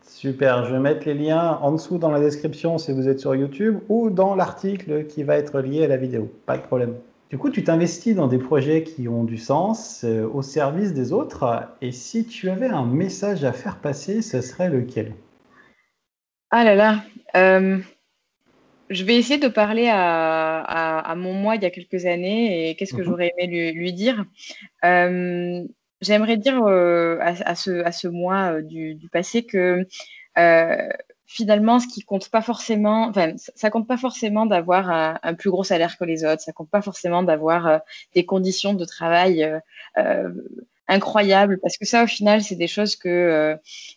Super, 0.07 0.65
je 0.65 0.73
vais 0.73 0.81
mettre 0.81 1.07
les 1.07 1.15
liens 1.15 1.59
en 1.63 1.73
dessous 1.73 1.99
dans 1.99 2.11
la 2.11 2.21
description 2.21 2.77
si 2.77 2.93
vous 2.93 3.09
êtes 3.09 3.21
sur 3.21 3.35
YouTube 3.35 3.79
ou 3.89 4.11
dans 4.11 4.35
l'article 4.35 5.07
qui 5.07 5.23
va 5.23 5.37
être 5.37 5.61
lié 5.61 5.85
à 5.85 5.89
la 5.89 5.97
vidéo. 5.97 6.31
Pas 6.45 6.59
de 6.59 6.63
problème. 6.63 6.95
Du 7.31 7.37
coup, 7.37 7.51
tu 7.51 7.63
t'investis 7.63 8.15
dans 8.15 8.27
des 8.27 8.39
projets 8.39 8.83
qui 8.83 9.07
ont 9.07 9.23
du 9.23 9.37
sens, 9.37 10.03
euh, 10.05 10.27
au 10.33 10.41
service 10.41 10.95
des 10.95 11.13
autres. 11.13 11.69
Et 11.83 11.93
si 11.93 12.25
tu 12.27 12.49
avais 12.49 12.69
un 12.69 12.87
message 12.87 13.45
à 13.45 13.53
faire 13.53 13.81
passer, 13.81 14.23
ce 14.23 14.41
serait 14.41 14.71
lequel? 14.71 15.13
Ah 16.51 16.65
là 16.65 16.75
là. 16.75 17.05
Euh, 17.37 17.79
je 18.89 19.05
vais 19.05 19.17
essayer 19.17 19.39
de 19.39 19.49
parler 19.49 19.91
à, 19.93 21.15
mon 21.19 21.35
moi 21.35 21.57
il 21.57 21.63
y 21.63 21.67
a 21.67 21.71
quelques 21.71 22.07
années 22.07 22.71
et 22.71 22.75
qu'est-ce 22.77 22.95
que 22.95 23.03
mhm. 23.03 23.05
j'aurais 23.05 23.33
aimé 23.37 23.73
lui, 23.73 23.93
dire? 23.93 24.25
Euh, 24.87 25.63
j'aimerais 26.01 26.39
dire 26.39 26.65
à, 26.65 27.55
ce, 27.55 27.85
à 27.85 27.93
ce 27.93 28.09
moi 28.09 28.63
du, 28.63 28.95
du 28.95 29.09
passé 29.11 29.45
que 29.45 29.87
finalement, 31.29 31.79
ce 31.79 31.87
qui 31.87 32.01
compte 32.01 32.31
pas 32.31 32.41
forcément, 32.41 33.09
enfin, 33.09 33.35
ça 33.37 33.69
compte 33.71 33.87
pas 33.87 33.99
forcément 33.99 34.47
d'avoir 34.47 34.91
un, 34.91 35.35
plus 35.35 35.51
gros 35.51 35.63
salaire 35.63 35.99
que 35.99 36.05
les 36.05 36.25
autres, 36.25 36.41
ça 36.41 36.53
compte 36.53 36.71
pas 36.71 36.81
forcément 36.81 37.23
d'avoir 37.23 37.67
euh, 37.67 37.79
des 38.15 38.25
conditions 38.25 38.73
de 38.73 38.85
travail 38.87 39.45
euh, 39.45 39.61
euh, 39.99 40.31
incroyables, 40.89 41.59
parce 41.61 41.77
que 41.77 41.85
ça, 41.87 42.03
au 42.03 42.07
final, 42.07 42.43
c'est 42.43 42.57
des 42.57 42.67
choses 42.67 42.97
que 42.97 43.57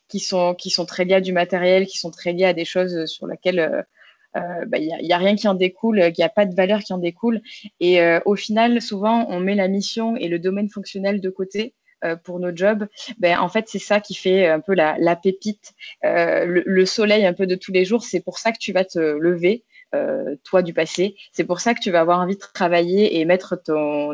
qui 0.09 0.19
sont 0.19 0.53
qui 0.55 0.69
sont 0.69 0.85
très 0.85 1.05
liées 1.05 1.15
à 1.15 1.21
du 1.21 1.31
matériel, 1.31 1.87
qui 1.87 1.97
sont 1.97 2.11
très 2.11 2.33
liées 2.33 2.45
à 2.45 2.53
des 2.53 2.65
choses 2.65 3.05
sur 3.05 3.27
lesquelles 3.27 3.85
bah, 4.33 4.77
il 4.77 4.87
n'y 5.01 5.13
a, 5.13 5.15
a, 5.15 5.19
rien 5.19 5.35
qui 5.35 5.47
en 5.47 5.53
découle, 5.53 5.99
il 5.99 6.13
n'y 6.17 6.23
a 6.23 6.29
pas 6.29 6.45
de 6.45 6.53
valeur 6.53 6.81
qui 6.81 6.91
en 6.91 6.97
découle. 6.97 7.41
Et 7.79 8.01
au 8.25 8.35
final, 8.35 8.81
souvent, 8.81 9.25
on 9.29 9.39
met 9.39 9.55
la 9.55 9.69
mission 9.69 10.17
et 10.17 10.27
le 10.27 10.37
domaine 10.37 10.69
fonctionnel 10.69 11.21
de 11.21 11.29
côté 11.29 11.73
euh, 11.73 11.80
pour 12.23 12.39
nos 12.39 12.55
jobs, 12.55 12.87
ben, 13.19 13.39
en 13.39 13.49
fait, 13.49 13.65
c'est 13.67 13.79
ça 13.79 13.99
qui 13.99 14.15
fait 14.15 14.47
un 14.47 14.59
peu 14.59 14.73
la, 14.73 15.15
pépite, 15.15 15.73
euh, 16.03 16.61
le, 16.65 16.85
soleil 16.85 17.25
un 17.25 17.33
peu 17.33 17.47
de 17.47 17.55
tous 17.55 17.71
les 17.71 17.85
jours. 17.85 18.03
C'est 18.03 18.21
pour 18.21 18.37
ça 18.37 18.51
que 18.51 18.57
tu 18.57 18.73
vas 18.73 18.85
te 18.85 18.99
lever, 18.99 19.63
euh, 19.93 20.35
toi 20.43 20.61
du 20.61 20.73
passé. 20.73 21.15
C'est 21.31 21.43
pour 21.43 21.59
ça 21.59 21.73
que 21.73 21.79
tu 21.79 21.91
vas 21.91 22.01
avoir 22.01 22.19
envie 22.19 22.35
de 22.35 22.41
travailler 22.53 23.19
et 23.19 23.25
mettre 23.25 23.61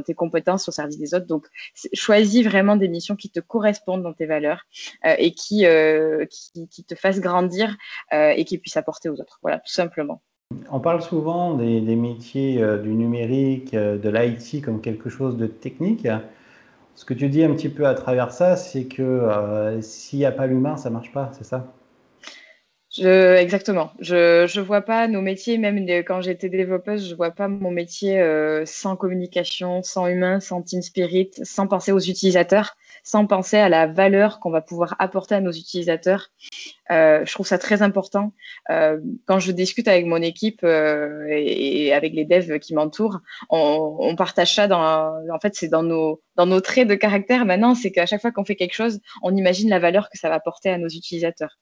tes 0.05 0.13
compétences 0.13 0.67
au 0.67 0.71
service 0.71 0.97
des 0.97 1.13
autres. 1.13 1.27
Donc, 1.27 1.45
choisis 1.93 2.45
vraiment 2.45 2.75
des 2.75 2.87
missions 2.87 3.15
qui 3.15 3.29
te 3.29 3.39
correspondent 3.39 4.03
dans 4.03 4.13
tes 4.13 4.25
valeurs 4.25 4.65
et 5.05 5.31
qui, 5.33 5.61
te 5.63 6.95
fassent 6.95 7.21
grandir 7.21 7.77
et 8.11 8.43
qui 8.45 8.57
puissent 8.57 8.77
apporter 8.77 9.09
aux 9.09 9.19
autres. 9.19 9.39
Voilà, 9.41 9.59
tout 9.59 9.73
simplement. 9.73 10.21
On 10.71 10.79
parle 10.79 11.01
souvent 11.01 11.55
des 11.55 11.95
métiers 11.95 12.61
du 12.81 12.89
numérique, 12.89 13.73
de 13.73 14.09
l'IT 14.09 14.63
comme 14.63 14.81
quelque 14.81 15.09
chose 15.09 15.37
de 15.37 15.47
technique. 15.47 16.07
Ce 16.97 17.05
que 17.05 17.13
tu 17.13 17.29
dis 17.29 17.43
un 17.43 17.53
petit 17.53 17.69
peu 17.69 17.85
à 17.85 17.93
travers 17.93 18.31
ça, 18.31 18.55
c'est 18.55 18.85
que 18.85 19.03
euh, 19.03 19.81
s'il 19.83 20.17
n'y 20.17 20.25
a 20.25 20.31
pas 20.31 20.47
l'humain, 20.47 20.77
ça 20.77 20.89
ne 20.89 20.95
marche 20.95 21.11
pas, 21.11 21.31
c'est 21.37 21.43
ça? 21.43 21.71
Exactement. 22.99 23.91
Je 23.99 24.43
ne 24.43 24.65
vois 24.65 24.81
pas 24.81 25.07
nos 25.07 25.21
métiers, 25.21 25.59
même 25.59 25.87
quand 26.03 26.21
j'étais 26.21 26.49
développeuse, 26.49 27.05
je 27.05 27.11
ne 27.11 27.15
vois 27.15 27.29
pas 27.29 27.47
mon 27.47 27.69
métier 27.69 28.19
euh, 28.19 28.65
sans 28.65 28.95
communication, 28.95 29.83
sans 29.83 30.07
humain, 30.07 30.39
sans 30.39 30.63
team 30.63 30.81
spirit, 30.81 31.29
sans 31.43 31.67
penser 31.67 31.91
aux 31.91 31.99
utilisateurs. 31.99 32.75
Sans 33.07 33.25
penser 33.25 33.55
à 33.55 33.69
la 33.69 33.87
valeur 33.87 34.41
qu'on 34.41 34.51
va 34.51 34.59
pouvoir 34.59 34.95
apporter 34.99 35.33
à 35.33 35.39
nos 35.39 35.53
utilisateurs. 35.53 36.27
Euh, 36.91 37.23
je 37.25 37.31
trouve 37.31 37.47
ça 37.47 37.57
très 37.57 37.81
important. 37.81 38.33
Euh, 38.69 38.99
quand 39.25 39.39
je 39.39 39.53
discute 39.53 39.87
avec 39.87 40.05
mon 40.05 40.21
équipe 40.21 40.59
euh, 40.65 41.25
et, 41.29 41.93
avec 41.93 42.13
les 42.13 42.25
devs 42.25 42.59
qui 42.59 42.73
m'entourent, 42.75 43.19
on, 43.49 44.13
partage 44.17 44.53
ça 44.53 44.67
en 44.69 45.39
fait, 45.39 45.55
c'est 45.55 45.69
dans 45.69 45.83
nos, 45.83 46.21
dans 46.35 46.45
nos 46.45 46.59
traits 46.59 46.87
de 46.87 46.95
caractère 46.95 47.45
maintenant, 47.45 47.75
c'est 47.75 47.91
qu'à 47.91 48.05
chaque 48.05 48.19
fois 48.19 48.31
qu'on 48.31 48.43
fait 48.43 48.57
quelque 48.57 48.75
chose, 48.75 48.99
on 49.23 49.33
imagine 49.37 49.69
la 49.69 49.79
valeur 49.79 50.09
que 50.09 50.17
ça 50.17 50.27
va 50.27 50.35
apporter 50.35 50.69
à 50.69 50.77
nos 50.77 50.89
utilisateurs. 50.89 51.57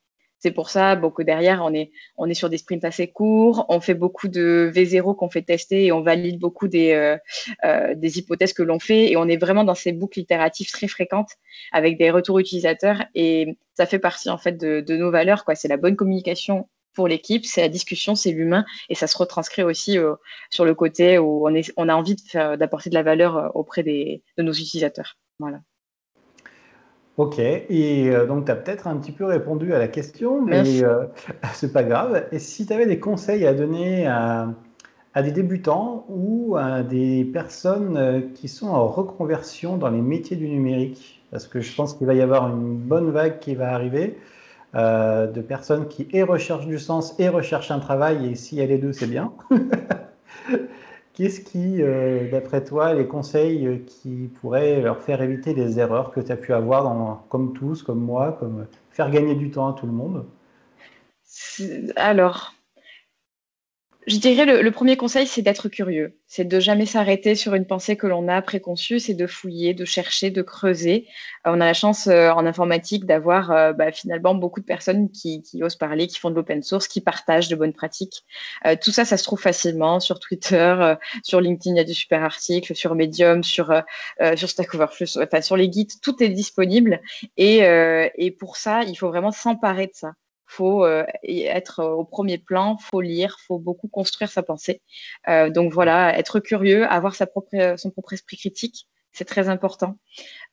C'est 0.46 0.52
pour 0.52 0.70
ça 0.70 0.96
bon, 0.96 1.10
que 1.10 1.24
derrière, 1.24 1.64
on 1.64 1.74
est, 1.74 1.90
on 2.18 2.30
est 2.30 2.36
sur 2.36 2.52
des 2.52 2.60
sprints 2.60 2.86
assez 2.86 3.08
courts, 3.08 3.66
on 3.68 3.82
fait 3.82 3.96
beaucoup 3.96 4.28
de 4.28 4.72
V0 4.72 5.16
qu'on 5.16 5.28
fait 5.28 5.42
tester 5.42 5.88
et 5.88 5.92
on 5.92 6.04
valide 6.04 6.38
beaucoup 6.38 6.68
des, 6.68 6.92
euh, 6.92 7.18
euh, 7.64 7.96
des 7.96 8.20
hypothèses 8.20 8.54
que 8.54 8.62
l'on 8.62 8.78
fait 8.78 9.12
et 9.12 9.18
on 9.18 9.28
est 9.28 9.38
vraiment 9.38 9.64
dans 9.64 9.74
ces 9.74 9.92
boucles 9.92 10.20
itératives 10.20 10.70
très 10.70 10.88
fréquentes 10.88 11.32
avec 11.72 11.98
des 11.98 12.12
retours 12.12 12.38
utilisateurs 12.38 13.06
et 13.16 13.58
ça 13.74 13.88
fait 13.88 13.98
partie 13.98 14.30
en 14.30 14.38
fait 14.38 14.56
de, 14.56 14.96
nos 14.96 15.10
valeurs. 15.10 15.44
C'est 15.56 15.68
la 15.68 15.78
bonne 15.78 15.96
communication 15.96 16.70
pour 16.94 17.08
l'équipe, 17.08 17.44
c'est 17.44 17.62
la 17.62 17.70
discussion, 17.70 18.14
c'est 18.14 18.32
l'humain 18.32 18.66
et 18.90 18.94
ça 18.94 19.08
se 19.08 19.18
retranscrit 19.18 19.64
aussi 19.64 19.98
euh, 19.98 20.14
sur 20.52 20.64
le 20.64 20.75
côté 20.75 21.18
où 21.18 21.48
on, 21.48 21.56
est, 21.56 21.74
on 21.75 21.90
a 21.90 21.96
envie 21.96 22.18
d'apporter 22.36 22.92
de, 22.92 22.94
de 22.94 23.00
la 23.00 23.04
valeur 23.04 23.50
auprès 23.56 23.82
des, 23.82 24.22
de 24.38 24.44
nos 24.44 24.54
utilisateurs. 24.54 25.18
Voilà. 25.40 25.62
Ok, 27.18 27.40
et 27.40 28.10
euh, 28.10 28.26
donc 28.26 28.46
tu 28.46 28.52
as 28.52 28.56
peut-être 28.56 28.88
un 28.88 28.98
petit 28.98 29.14
peu 29.14 29.24
répondu 29.24 29.74
à 29.74 29.80
la 29.80 29.88
question, 29.88 30.42
mais 30.42 30.84
euh, 30.84 31.06
c'est 31.54 31.72
pas 31.72 31.84
grave. 31.84 32.28
Et 32.34 32.40
si 32.40 32.66
tu 32.66 32.74
avais 32.74 32.86
des 32.86 33.00
conseils 33.00 33.48
à 33.48 33.54
donner 33.54 34.06
à, 34.06 34.54
des 35.16 35.32
débutants 35.32 36.06
ou 36.10 36.58
à 36.58 36.84
des 36.84 37.24
personnes 37.24 37.96
euh, 37.96 38.20
qui 38.34 38.50
sont 38.50 38.68
en 38.68 38.86
reconversion 38.90 39.78
dans 39.78 39.90
les 39.90 40.02
métiers 40.02 40.36
du 40.36 40.50
numérique, 40.50 41.24
parce 41.32 41.48
que 41.48 41.62
je 41.62 41.74
pense 41.74 41.94
qu'il 41.94 42.06
va 42.06 42.16
y 42.16 42.22
avoir 42.22 42.50
une 42.50 42.76
bonne 42.76 43.12
vague 43.12 43.40
qui 43.40 43.56
va 43.56 43.74
arriver 43.74 44.18
de 44.74 45.40
personnes 45.40 45.88
qui 45.88 46.06
et 46.12 46.22
recherchent 46.22 46.68
du 46.68 46.80
sens 46.80 47.18
et 47.18 47.30
recherchent 47.30 47.72
un 47.72 47.80
travail, 47.80 48.30
et 48.30 48.36
s'il 48.36 48.58
y 48.58 48.62
a 48.62 48.66
les 48.66 48.78
deux, 48.78 48.92
c'est 48.92 49.08
bien. 49.08 49.32
Qu'est-ce 51.16 51.40
qui, 51.40 51.82
euh, 51.82 52.30
d'après 52.30 52.64
toi, 52.64 52.94
les 52.94 53.08
conseils 53.08 53.66
euh, 53.66 53.78
qui 53.78 54.30
pourraient 54.42 54.82
leur 54.82 55.02
faire 55.02 55.22
éviter 55.22 55.54
les 55.54 55.80
erreurs 55.80 56.12
que 56.12 56.20
tu 56.20 56.32
as 56.32 56.36
pu 56.36 56.54
avoir, 56.54 56.84
dans, 56.84 57.24
comme 57.30 57.54
tous, 57.54 57.84
comme 57.84 58.02
moi, 58.02 58.36
comme 58.38 58.68
faire 58.92 59.10
gagner 59.10 59.36
du 59.36 59.50
temps 59.50 59.70
à 59.70 59.74
tout 59.74 59.86
le 59.86 59.94
monde? 59.94 60.26
Alors, 61.96 62.55
je 64.08 64.18
dirais 64.18 64.46
le, 64.46 64.62
le 64.62 64.72
premier 64.72 64.98
conseil, 64.98 65.26
c'est 65.26 65.42
d'être 65.42 65.70
curieux. 65.70 66.20
C'est 66.28 66.46
de 66.46 66.60
jamais 66.60 66.86
s'arrêter 66.86 67.34
sur 67.34 67.56
une 67.56 67.66
pensée 67.66 67.98
que 67.98 68.08
l'on 68.08 68.28
a 68.28 68.42
préconçue, 68.42 69.00
c'est 69.00 69.14
de 69.14 69.26
fouiller, 69.26 69.74
de 69.74 69.86
chercher, 69.86 70.32
de 70.32 70.42
creuser. 70.42 71.08
Euh, 71.48 71.52
on 71.54 71.62
a 71.62 71.66
la 71.66 71.74
chance 71.74 72.08
euh, 72.08 72.30
en 72.32 72.46
informatique 72.46 73.06
d'avoir 73.06 73.52
euh, 73.52 73.74
bah, 73.74 73.92
finalement 73.92 74.36
beaucoup 74.36 74.60
de 74.60 74.66
personnes 74.66 75.10
qui, 75.12 75.42
qui, 75.42 75.64
osent 75.64 75.76
parler, 75.76 76.08
qui 76.08 76.20
font 76.20 76.30
de 76.30 76.36
l'open 76.36 76.62
source, 76.62 76.88
qui 76.88 77.02
partagent 77.02 77.48
de 77.50 77.56
bonnes 77.56 77.74
pratiques. 77.74 78.26
tout 78.82 78.92
ça, 78.92 79.06
ça 79.06 79.18
se 79.18 79.24
trouve 79.24 79.40
facilement 79.42 80.00
sur 80.00 80.20
Twitter, 80.20 80.96
sur 81.24 81.42
LinkedIn, 81.42 81.76
il 81.76 81.78
y 81.78 81.82
a 81.82 81.84
des 81.84 81.94
super 81.94 82.24
articles, 82.24 82.76
sur 82.76 82.96
Medium, 82.96 83.44
sur, 83.44 83.74
sur 84.36 84.50
Stack 84.50 84.74
Overflow, 84.74 85.24
enfin 85.24 85.42
sur 85.42 85.58
les 85.58 85.70
guides, 85.70 85.92
tout 86.02 86.22
est 86.24 86.30
disponible. 86.30 87.02
Et, 87.38 87.60
et 88.16 88.32
pour 88.32 88.58
ça, 88.58 88.84
il 88.84 88.96
faut 88.96 89.08
vraiment 89.08 89.32
s'emparer 89.32 89.88
de 89.88 89.94
ça 89.94 90.14
faut 90.48 90.86
euh, 90.86 91.06
être 91.24 91.84
au 91.84 92.04
premier 92.04 92.38
plan, 92.38 92.78
faut 92.78 93.02
lire, 93.02 93.38
faut 93.48 93.60
beaucoup 93.60 93.88
construire 93.88 94.30
sa 94.30 94.44
pensée. 94.44 94.82
Euh, 95.28 95.50
donc 95.50 95.74
voilà, 95.74 96.18
être 96.18 96.40
curieux, 96.40 96.86
avoir 96.86 97.16
son 97.16 97.25
propre 97.25 98.14
esprit 98.14 98.38
critique, 98.38 98.88
c'est 99.12 99.25
très 99.25 99.50
important. 99.50 99.98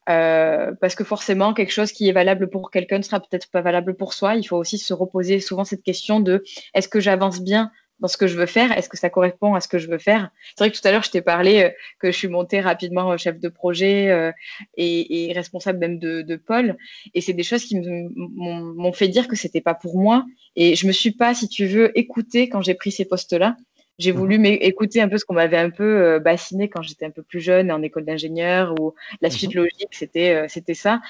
Euh, 0.08 0.72
parce 0.80 0.94
que 0.94 1.04
forcément, 1.04 1.54
quelque 1.54 1.72
chose 1.72 1.92
qui 1.92 2.08
est 2.08 2.12
valable 2.12 2.50
pour 2.50 2.70
quelqu'un 2.70 2.98
ne 2.98 3.02
sera 3.02 3.20
peut-être 3.20 3.50
pas 3.50 3.60
valable 3.60 3.94
pour 3.94 4.14
soi. 4.14 4.34
Il 4.36 4.44
faut 4.44 4.56
aussi 4.56 4.78
se 4.78 4.92
reposer 4.92 5.40
souvent 5.40 5.64
cette 5.64 5.82
question 5.82 6.20
de 6.20 6.42
est-ce 6.74 6.88
que 6.88 7.00
j'avance 7.00 7.40
bien 7.40 7.70
dans 8.02 8.08
ce 8.08 8.16
que 8.16 8.26
je 8.26 8.36
veux 8.36 8.46
faire 8.46 8.76
Est-ce 8.76 8.88
que 8.88 8.98
ça 8.98 9.08
correspond 9.08 9.54
à 9.54 9.60
ce 9.60 9.68
que 9.68 9.78
je 9.78 9.88
veux 9.88 9.98
faire? 9.98 10.30
C'est 10.56 10.64
vrai 10.64 10.70
que 10.72 10.78
tout 10.78 10.86
à 10.86 10.90
l'heure, 10.90 11.04
je 11.04 11.10
t'ai 11.10 11.22
parlé 11.22 11.62
euh, 11.62 11.70
que 12.00 12.10
je 12.10 12.16
suis 12.16 12.28
montée 12.28 12.60
rapidement 12.60 13.16
chef 13.16 13.38
de 13.38 13.48
projet 13.48 14.10
euh, 14.10 14.32
et, 14.76 15.32
responsable 15.34 15.78
même 15.78 15.98
de, 15.98 16.36
pôle. 16.36 16.76
Et 17.14 17.20
c'est 17.20 17.32
des 17.32 17.44
choses 17.44 17.64
qui 17.64 17.76
m'ont 17.78 18.92
fait 18.92 19.08
dire 19.08 19.28
que 19.28 19.36
c'était 19.36 19.60
pas 19.60 19.74
pour 19.74 19.98
moi. 19.98 20.26
Et 20.56 20.74
je 20.74 20.86
me 20.86 20.92
suis 20.92 21.12
pas, 21.12 21.32
si 21.32 21.48
tu 21.48 21.66
veux, 21.66 21.96
écoutée 21.96 22.48
quand 22.48 22.60
j'ai 22.60 22.74
pris 22.74 22.90
ces 22.90 23.04
postes-là. 23.04 23.56
J'ai 23.98 24.10
voulu 24.10 24.44
écouter 24.46 25.00
un 25.00 25.08
peu 25.08 25.18
ce 25.18 25.24
qu'on 25.24 25.34
m'avait 25.34 25.58
un 25.58 25.70
peu 25.70 25.84
euh, 25.84 26.18
bassiné 26.18 26.68
quand 26.68 26.82
j'étais 26.82 27.04
un 27.04 27.10
peu 27.10 27.22
plus 27.22 27.40
jeune 27.40 27.70
en 27.70 27.82
école 27.82 28.04
d'ingénieur 28.04 28.74
ou 28.80 28.94
la 29.20 29.30
suite 29.30 29.54
logique, 29.54 29.90
c'était 29.92 30.48
c'était 30.48 30.74
ça. 30.74 31.00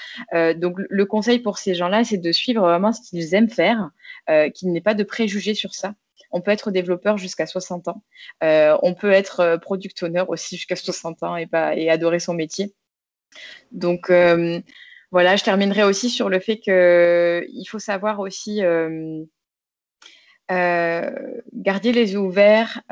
donc 0.57 0.77
le 0.77 1.07
conseil 1.07 1.39
pour 1.39 1.57
ces 1.59 1.75
gens-là, 1.75 2.05
c'est 2.05 2.19
de 2.19 2.33
suivre 2.33 2.61
vraiment 2.61 2.93
ce 2.93 3.01
qu'ils 3.09 3.35
aiment 3.35 3.49
faire, 3.49 3.91
qu'il 4.53 4.71
n'y 4.71 4.79
ait 4.79 4.83
pas 4.83 4.95
de 4.95 5.05
préjugés 5.05 5.55
sur 5.55 5.75
ça. 5.75 5.95
On 6.33 6.41
peut 6.41 6.51
être 6.51 6.71
développeur 6.71 7.19
jusqu'à 7.19 7.47
60 7.47 7.89
ans. 7.89 8.03
Euh, 8.43 8.77
on 8.83 8.95
peut 8.95 9.13
être 9.13 9.41
euh, 9.41 9.59
product 9.59 10.03
owner 10.03 10.25
aussi 10.29 10.57
jusqu'à 10.57 10.77
60 10.77 11.23
ans 11.23 11.37
et, 11.37 11.91
adorer 11.91 12.19
son 12.19 12.35
métier. 12.35 12.75
Donc 13.71 14.11
euh, 14.11 14.61
voilà, 15.11 15.37
je 15.37 15.45
terminerai 15.45 15.85
aussi 15.85 16.11
sur 16.11 16.29
le 16.29 16.41
fait 16.41 16.59
qu'il 16.59 17.69
faut 17.69 17.79
savoir 17.79 18.21
aussi 18.21 18.63
garder 20.49 21.93
les 21.93 22.13
yeux 22.13 22.19
ouverts 22.19 22.83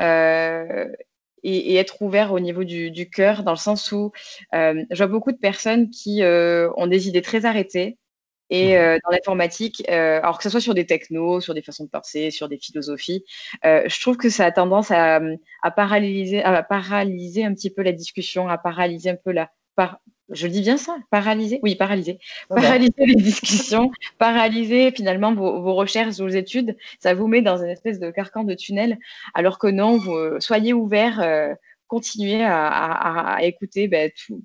et, 1.43 1.75
être 1.75 2.01
ouvert 2.01 2.31
au 2.33 2.39
niveau 2.39 2.63
du 2.63 3.09
cœur, 3.09 3.43
dans 3.43 3.51
le 3.51 3.57
sens 3.57 3.91
où 3.91 4.11
je 4.53 4.97
vois 4.97 5.07
beaucoup 5.07 5.31
de 5.31 5.37
personnes 5.37 5.89
qui 5.89 6.21
ont 6.23 6.87
des 6.87 7.07
idées 7.07 7.21
très 7.23 7.45
arrêtées, 7.45 7.97
et 8.51 8.73
mmh. 8.73 8.77
euh, 8.77 8.97
dans 9.03 9.11
l'informatique, 9.11 9.81
euh, 9.89 10.19
alors 10.19 10.37
que 10.37 10.43
ce 10.43 10.49
soit 10.49 10.59
sur 10.59 10.73
des 10.73 10.85
technos, 10.85 11.39
sur 11.39 11.53
des 11.53 11.61
façons 11.61 11.85
de 11.85 11.89
penser, 11.89 12.31
sur 12.31 12.49
des 12.49 12.57
philosophies, 12.57 13.23
euh, 13.65 13.83
je 13.87 14.01
trouve 14.01 14.17
que 14.17 14.29
ça 14.29 14.45
a 14.45 14.51
tendance 14.51 14.91
à, 14.91 15.21
à, 15.63 15.71
paralyser, 15.71 16.43
à 16.43 16.61
paralyser 16.61 17.45
un 17.45 17.53
petit 17.53 17.69
peu 17.69 17.81
la 17.81 17.93
discussion, 17.93 18.49
à 18.49 18.57
paralyser 18.57 19.09
un 19.09 19.15
peu 19.15 19.31
la. 19.31 19.49
Par, 19.75 19.99
je 20.29 20.47
dis 20.47 20.59
bien 20.61 20.75
ça, 20.75 20.97
paralyser? 21.11 21.61
Oui, 21.63 21.75
paralyser. 21.75 22.19
Paralyser 22.49 23.05
les 23.05 23.15
discussions, 23.15 23.89
paralyser 24.17 24.91
finalement 24.91 25.33
vos, 25.33 25.61
vos, 25.61 25.73
recherches, 25.73 26.17
vos 26.17 26.27
études. 26.27 26.75
Ça 26.99 27.13
vous 27.13 27.27
met 27.27 27.41
dans 27.41 27.63
une 27.63 27.69
espèce 27.69 27.99
de 27.99 28.11
carcan 28.11 28.43
de 28.43 28.53
tunnel, 28.53 28.97
alors 29.33 29.59
que 29.59 29.67
non, 29.67 29.97
vous, 29.97 30.39
soyez 30.39 30.73
ouverts 30.73 31.55
continuer 31.91 32.41
à, 32.41 33.39
écouter 33.41 33.89
ben, 33.89 34.09
tout, 34.15 34.41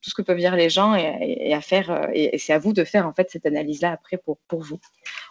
ce 0.00 0.14
que 0.14 0.22
peuvent 0.22 0.38
dire 0.38 0.54
les 0.54 0.70
gens 0.70 0.94
et, 0.94 1.52
à 1.52 1.60
faire. 1.60 1.90
Euh, 1.90 2.06
et, 2.12 2.38
c'est 2.38 2.52
à 2.52 2.60
vous 2.60 2.72
de 2.72 2.84
faire 2.84 3.08
en 3.08 3.12
fait 3.12 3.28
cette 3.30 3.46
analyse-là 3.46 3.90
après 3.90 4.16
pour, 4.16 4.38
pour 4.46 4.62
vous. 4.62 4.78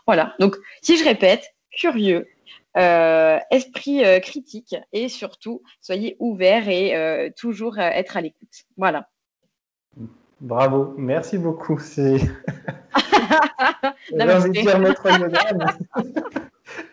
Voilà. 0.05 0.35
Donc, 0.41 0.57
si 0.81 0.97
je 0.97 1.05
répète, 1.05 1.55
curieux, 1.71 2.27
euh, 2.75 3.39
esprit 3.49 4.03
euh, 4.03 4.19
critique 4.19 4.75
et 4.91 5.07
surtout 5.07 5.61
soyez 5.79 6.17
ouvert 6.19 6.67
et 6.67 7.31
toujours 7.37 7.79
être 7.79 8.17
à 8.17 8.21
l'écoute. 8.21 8.65
Voilà. 8.75 9.07
Bravo, 10.41 10.93
merci 10.97 11.37
beaucoup. 11.37 11.79
C'est. 11.79 12.17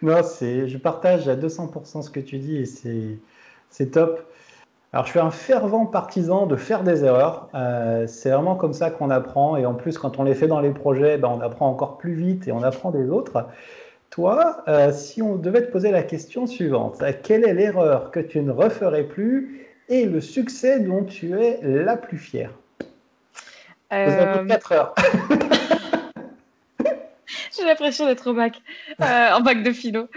non, 0.01 0.23
c'est. 0.23 0.69
Je 0.69 0.79
partage 0.79 1.27
à 1.27 1.35
200% 1.35 2.03
ce 2.03 2.11
que 2.11 2.21
tu 2.21 2.39
dis 2.39 2.59
et 2.59 2.67
c'est 2.67 3.19
c'est 3.69 3.91
top. 3.91 4.31
Alors, 4.93 5.07
je 5.07 5.11
suis 5.11 5.21
un 5.21 5.31
fervent 5.31 5.87
partisan 5.87 6.47
de 6.47 6.57
faire 6.57 6.83
des 6.83 7.05
erreurs. 7.05 7.49
Euh, 7.55 8.09
c'est 8.09 8.31
vraiment 8.31 8.57
comme 8.57 8.73
ça 8.73 8.91
qu'on 8.91 9.09
apprend. 9.11 9.57
Et 9.57 9.65
en 9.65 9.75
plus, 9.75 9.97
quand 9.99 10.19
on 10.19 10.25
les 10.25 10.35
fait 10.35 10.49
dans 10.49 10.61
les 10.61 10.71
projets, 10.71 11.17
ben, 11.17 11.29
on 11.29 11.41
apprend 11.41 11.69
encore 11.69 11.97
plus 11.97 12.15
vite 12.15 12.49
et 12.49 12.53
on 12.53 12.65
apprend 12.65 12.91
des 12.91 13.09
autres. 13.09 13.47
Toi, 14.11 14.65
euh, 14.67 14.91
si 14.91 15.23
on 15.23 15.37
devait 15.37 15.65
te 15.65 15.71
poser 15.71 15.93
la 15.93 16.03
question 16.03 16.49
suivante, 16.49 17.01
quelle 17.23 17.45
est 17.45 17.55
l'erreur 17.55 18.11
que 18.11 18.19
tu 18.19 18.41
ne 18.41 18.51
referais 18.51 19.05
plus 19.05 19.69
et 19.89 20.07
le 20.07 20.21
succès 20.21 20.81
dont 20.81 21.05
tu 21.05 21.41
es 21.41 21.61
la 21.63 21.97
plus 21.97 22.19
fière? 22.19 22.51
Euh... 23.93 24.45
4 24.45 24.73
heures. 24.73 24.95
J'ai 27.57 27.65
l'impression 27.65 28.07
d'être 28.07 28.29
au 28.29 28.35
bac, 28.35 28.61
euh, 29.01 29.33
en 29.33 29.41
bac 29.41 29.63
de 29.63 29.71
philo. 29.71 30.09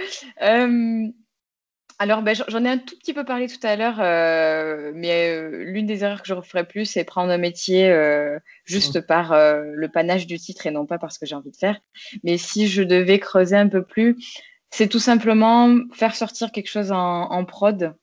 Alors, 2.03 2.21
ben, 2.21 2.35
j'en 2.49 2.65
ai 2.65 2.69
un 2.69 2.79
tout 2.79 2.97
petit 2.97 3.13
peu 3.13 3.23
parlé 3.23 3.47
tout 3.47 3.65
à 3.65 3.77
l'heure, 3.77 3.95
euh, 4.01 4.91
mais 4.93 5.29
euh, 5.29 5.63
l'une 5.63 5.85
des 5.85 6.03
erreurs 6.03 6.21
que 6.21 6.27
je 6.27 6.33
referais 6.33 6.65
plus, 6.65 6.83
c'est 6.83 7.05
prendre 7.05 7.31
un 7.31 7.37
métier 7.37 7.89
euh, 7.89 8.37
juste 8.65 8.97
mmh. 8.97 9.03
par 9.03 9.33
le 9.33 9.87
panache 9.87 10.27
du 10.27 10.37
titre 10.37 10.67
et 10.67 10.71
non 10.71 10.85
pas 10.85 10.97
parce 10.97 11.17
que 11.17 11.25
j'ai 11.25 11.33
envie 11.33 11.51
de 11.51 11.55
faire. 11.55 11.79
Mais 12.25 12.37
si 12.37 12.67
je 12.67 12.83
devais 12.83 13.19
creuser 13.19 13.55
un 13.55 13.69
peu 13.69 13.85
plus, 13.85 14.17
c'est 14.69 14.89
tout 14.89 14.99
simplement 14.99 15.73
faire 15.93 16.13
sortir 16.13 16.51
quelque 16.51 16.67
chose 16.67 16.91
en, 16.91 17.45
prod, 17.45 17.95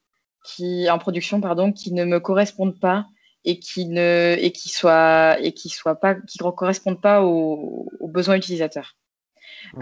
qui, 0.46 0.88
en 0.88 0.96
production, 0.96 1.42
pardon, 1.42 1.70
qui 1.70 1.92
ne 1.92 2.06
me 2.06 2.20
corresponde 2.20 2.80
pas 2.80 3.04
et 3.44 3.58
qui 3.58 3.84
ne 3.84 4.34
et 4.38 4.50
qui 4.50 4.70
soit 4.70 5.36
et 5.40 5.52
qui 5.52 5.68
soit 5.68 6.00
pas 6.00 6.14
qui 6.14 6.42
ne 6.42 6.50
corresponde 6.50 7.02
pas 7.02 7.22
aux, 7.22 7.92
aux 8.00 8.08
besoins 8.08 8.36
utilisateurs. 8.36 8.96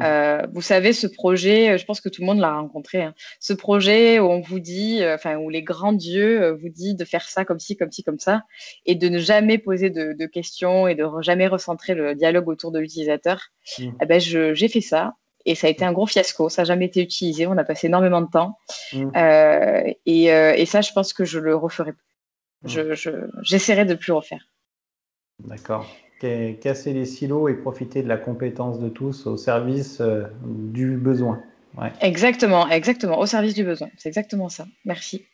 Euh, 0.00 0.42
vous 0.52 0.62
savez, 0.62 0.92
ce 0.92 1.06
projet, 1.06 1.78
je 1.78 1.84
pense 1.84 2.00
que 2.00 2.08
tout 2.08 2.22
le 2.22 2.26
monde 2.26 2.40
l'a 2.40 2.52
rencontré, 2.52 3.02
hein. 3.02 3.14
ce 3.40 3.52
projet 3.52 4.18
où 4.18 4.24
on 4.24 4.40
vous 4.40 4.60
dit, 4.60 5.02
euh, 5.02 5.14
enfin, 5.14 5.36
où 5.36 5.50
les 5.50 5.62
grands 5.62 5.92
dieux 5.92 6.42
euh, 6.42 6.54
vous 6.54 6.68
disent 6.68 6.96
de 6.96 7.04
faire 7.04 7.28
ça 7.28 7.44
comme 7.44 7.58
ci, 7.58 7.76
comme 7.76 7.90
ci, 7.90 8.02
comme 8.02 8.18
ça, 8.18 8.42
et 8.86 8.94
de 8.94 9.08
ne 9.08 9.18
jamais 9.18 9.58
poser 9.58 9.90
de, 9.90 10.26
questions 10.26 10.86
et 10.88 10.94
de 10.94 11.06
jamais 11.20 11.46
recentrer 11.46 11.94
le 11.94 12.14
dialogue 12.14 12.48
autour 12.48 12.70
de 12.70 12.78
l'utilisateur. 12.78 13.40
Mm. 13.78 13.90
Eh 14.02 14.06
ben, 14.06 14.20
j'ai 14.20 14.68
fait 14.68 14.80
ça. 14.80 15.14
Et 15.46 15.54
ça 15.54 15.68
a 15.68 15.70
été 15.70 15.84
un 15.84 15.92
gros 15.92 16.06
fiasco. 16.06 16.50
Ça 16.50 16.62
n'a 16.62 16.66
jamais 16.66 16.84
été 16.84 17.00
utilisé. 17.00 17.46
On 17.46 17.56
a 17.56 17.64
passé 17.64 17.86
énormément 17.86 18.20
de 18.20 18.28
temps. 18.28 18.58
Mm. 18.92 19.10
Et, 20.04 20.24
et, 20.24 20.66
ça, 20.66 20.82
je 20.82 20.92
pense 20.92 21.14
que 21.14 21.24
je 21.24 21.38
le 21.38 21.56
referai. 21.56 21.92
J'essaierai 22.64 23.82
je, 23.82 23.88
de 23.88 23.94
plus 23.94 24.12
refaire. 24.12 24.44
D'accord 25.38 25.88
casser 26.18 26.92
les 26.92 27.04
silos 27.04 27.48
et 27.48 27.54
profiter 27.54 28.02
de 28.02 28.08
la 28.08 28.16
compétence 28.16 28.78
de 28.78 28.88
tous 28.88 29.26
au 29.26 29.36
service 29.36 30.00
euh, 30.00 30.24
du 30.44 30.96
besoin. 30.96 31.42
Exactement, 32.00 32.68
exactement, 32.68 33.18
au 33.18 33.26
service 33.26 33.54
du 33.54 33.62
besoin. 33.64 33.88
C'est 33.96 34.08
exactement 34.08 34.48
ça. 34.48 34.66
Merci. 34.84 35.26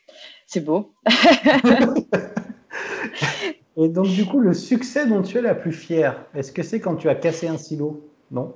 C'est 0.45 0.63
beau. 0.63 0.93
et 3.77 3.89
donc, 3.89 4.07
du 4.07 4.25
coup, 4.25 4.39
le 4.39 4.53
succès 4.53 5.07
dont 5.07 5.23
tu 5.23 5.39
es 5.39 5.41
la 5.41 5.55
plus 5.55 5.73
fière, 5.73 6.23
est-ce 6.35 6.51
que 6.51 6.61
c'est 6.61 6.79
quand 6.79 6.97
tu 6.97 7.09
as 7.09 7.15
cassé 7.15 7.47
un 7.47 7.57
silo? 7.57 8.07
Non? 8.29 8.53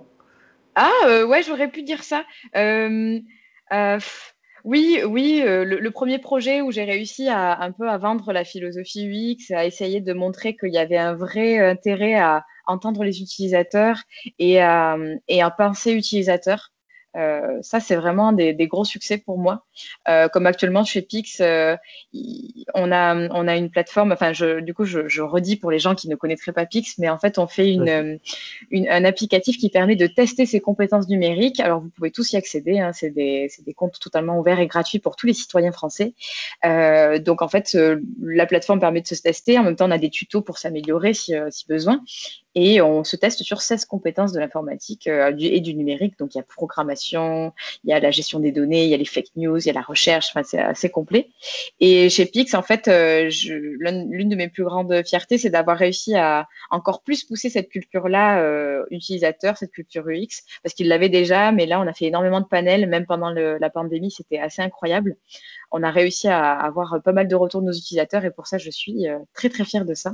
Ah, 0.75 0.91
euh, 1.07 1.25
ouais, 1.25 1.41
j'aurais 1.41 1.69
pu 1.69 1.81
dire 1.81 2.03
ça. 2.03 2.25
Euh, 2.55 3.19
oui, 4.69 5.01
oui, 5.03 5.41
euh, 5.43 5.65
le, 5.65 5.91
premier 5.91 6.19
projet 6.19 6.61
où 6.61 6.69
j'ai 6.71 6.83
réussi 6.83 7.27
à 7.27 7.59
un 7.59 7.71
peu 7.71 7.89
à 7.89 7.97
vendre 7.97 8.31
la 8.31 8.43
philosophie 8.43 9.07
UX, 9.07 9.51
à 9.51 9.65
essayer 9.65 9.99
de 9.99 10.13
montrer 10.13 10.55
qu'il 10.55 10.71
y 10.71 10.77
avait 10.77 10.97
un 10.97 11.15
vrai 11.15 11.57
intérêt 11.57 12.13
à 12.13 12.45
entendre 12.67 13.03
les 13.03 13.19
utilisateurs 13.19 13.97
et 14.37 14.61
à, 14.61 14.95
et 15.27 15.41
à 15.41 15.49
penser 15.49 15.93
utilisateur. 15.93 16.71
Euh, 17.17 17.57
ça, 17.61 17.79
c'est 17.79 17.95
vraiment 17.95 18.31
des, 18.31 18.53
des, 18.53 18.67
gros 18.67 18.85
succès 18.85 19.17
pour 19.17 19.37
moi. 19.37 19.65
Euh, 20.07 20.27
comme 20.27 20.45
actuellement 20.45 20.83
chez 20.83 21.01
Pix, 21.01 21.39
euh, 21.41 21.75
on, 22.75 22.91
a, 22.91 23.15
on 23.15 23.47
a 23.47 23.55
une 23.55 23.69
plateforme, 23.71 24.11
enfin, 24.11 24.31
je, 24.31 24.59
du 24.59 24.73
coup, 24.73 24.85
je, 24.85 25.07
je, 25.07 25.21
redis 25.21 25.55
pour 25.55 25.71
les 25.71 25.79
gens 25.79 25.95
qui 25.95 26.07
ne 26.07 26.15
connaîtraient 26.15 26.51
pas 26.51 26.65
Pix, 26.65 26.97
mais 26.99 27.09
en 27.09 27.17
fait, 27.17 27.39
on 27.39 27.47
fait 27.47 27.71
une, 27.71 28.19
une, 28.69 28.87
un 28.89 29.05
applicatif 29.05 29.57
qui 29.57 29.69
permet 29.69 29.95
de 29.95 30.07
tester 30.07 30.45
ses 30.45 30.59
compétences 30.59 31.07
numériques. 31.07 31.59
Alors, 31.59 31.81
vous 31.81 31.89
pouvez 31.89 32.11
tous 32.11 32.31
y 32.33 32.37
accéder, 32.37 32.79
hein, 32.79 32.93
c'est 32.93 33.09
des, 33.09 33.49
des, 33.65 33.73
comptes 33.73 33.99
totalement 33.99 34.39
ouverts 34.39 34.59
et 34.59 34.67
gratuits 34.67 34.99
pour 34.99 35.15
tous 35.15 35.25
les 35.25 35.33
citoyens 35.33 35.71
français. 35.71 36.13
Donc, 36.63 37.41
en 37.41 37.47
fait, 37.47 37.77
la 38.21 38.45
plateforme 38.45 38.79
permet 38.79 39.01
de 39.01 39.07
se 39.07 39.15
tester. 39.15 39.57
En 39.57 39.63
même 39.63 39.75
temps, 39.75 39.87
on 39.87 39.91
a 39.91 39.97
des 39.97 40.09
tutos 40.09 40.41
pour 40.41 40.57
s'améliorer 40.57 41.13
si, 41.13 41.33
si 41.49 41.65
besoin. 41.67 42.01
Et 42.55 42.81
on 42.81 43.03
se 43.03 43.15
teste 43.15 43.43
sur 43.43 43.61
16 43.61 43.85
compétences 43.85 44.31
de 44.31 44.39
l'informatique 44.39 45.07
euh, 45.07 45.33
et 45.39 45.59
du 45.61 45.75
numérique. 45.75 46.17
Donc, 46.17 46.33
il 46.33 46.39
y 46.39 46.41
a 46.41 46.43
programmation, 46.43 47.53
il 47.83 47.91
y 47.91 47.93
a 47.93 47.99
la 47.99 48.11
gestion 48.11 48.39
des 48.39 48.51
données, 48.51 48.85
il 48.85 48.89
y 48.89 48.93
a 48.93 48.97
les 48.97 49.05
fake 49.05 49.35
news, 49.35 49.57
il 49.57 49.67
y 49.67 49.69
a 49.69 49.73
la 49.73 49.81
recherche. 49.81 50.29
Enfin, 50.31 50.43
c'est 50.43 50.59
assez 50.59 50.89
complet. 50.89 51.29
Et 51.79 52.09
chez 52.09 52.25
Pix, 52.25 52.55
en 52.55 52.63
fait, 52.63 52.87
euh, 52.87 53.29
l'une 53.47 54.29
de 54.29 54.35
mes 54.35 54.49
plus 54.49 54.63
grandes 54.63 55.05
fiertés, 55.05 55.37
c'est 55.37 55.51
d'avoir 55.51 55.77
réussi 55.77 56.15
à 56.15 56.47
encore 56.71 57.03
plus 57.03 57.23
pousser 57.23 57.49
cette 57.49 57.69
culture-là 57.69 58.41
euh, 58.41 58.83
utilisateur, 58.89 59.57
cette 59.57 59.71
culture 59.71 60.05
UX, 60.07 60.43
parce 60.63 60.73
qu'il 60.73 60.87
l'avait 60.87 61.09
déjà, 61.09 61.51
mais 61.51 61.67
là, 61.67 61.79
on 61.79 61.87
a 61.87 61.93
fait 61.93 62.05
énormément 62.05 62.41
de 62.41 62.47
panels, 62.47 62.87
même 62.87 63.05
pendant 63.05 63.29
la 63.29 63.69
pandémie, 63.69 64.11
c'était 64.11 64.39
assez 64.39 64.61
incroyable. 64.61 65.17
On 65.71 65.83
a 65.83 65.91
réussi 65.91 66.27
à 66.27 66.53
avoir 66.53 67.01
pas 67.03 67.11
mal 67.11 67.27
de 67.27 67.35
retours 67.35 67.61
de 67.61 67.67
nos 67.67 67.73
utilisateurs 67.73 68.25
et 68.25 68.31
pour 68.31 68.47
ça, 68.47 68.57
je 68.57 68.71
suis 68.71 69.05
très, 69.33 69.49
très 69.49 69.65
fière 69.65 69.85
de 69.85 69.93
ça. 69.93 70.13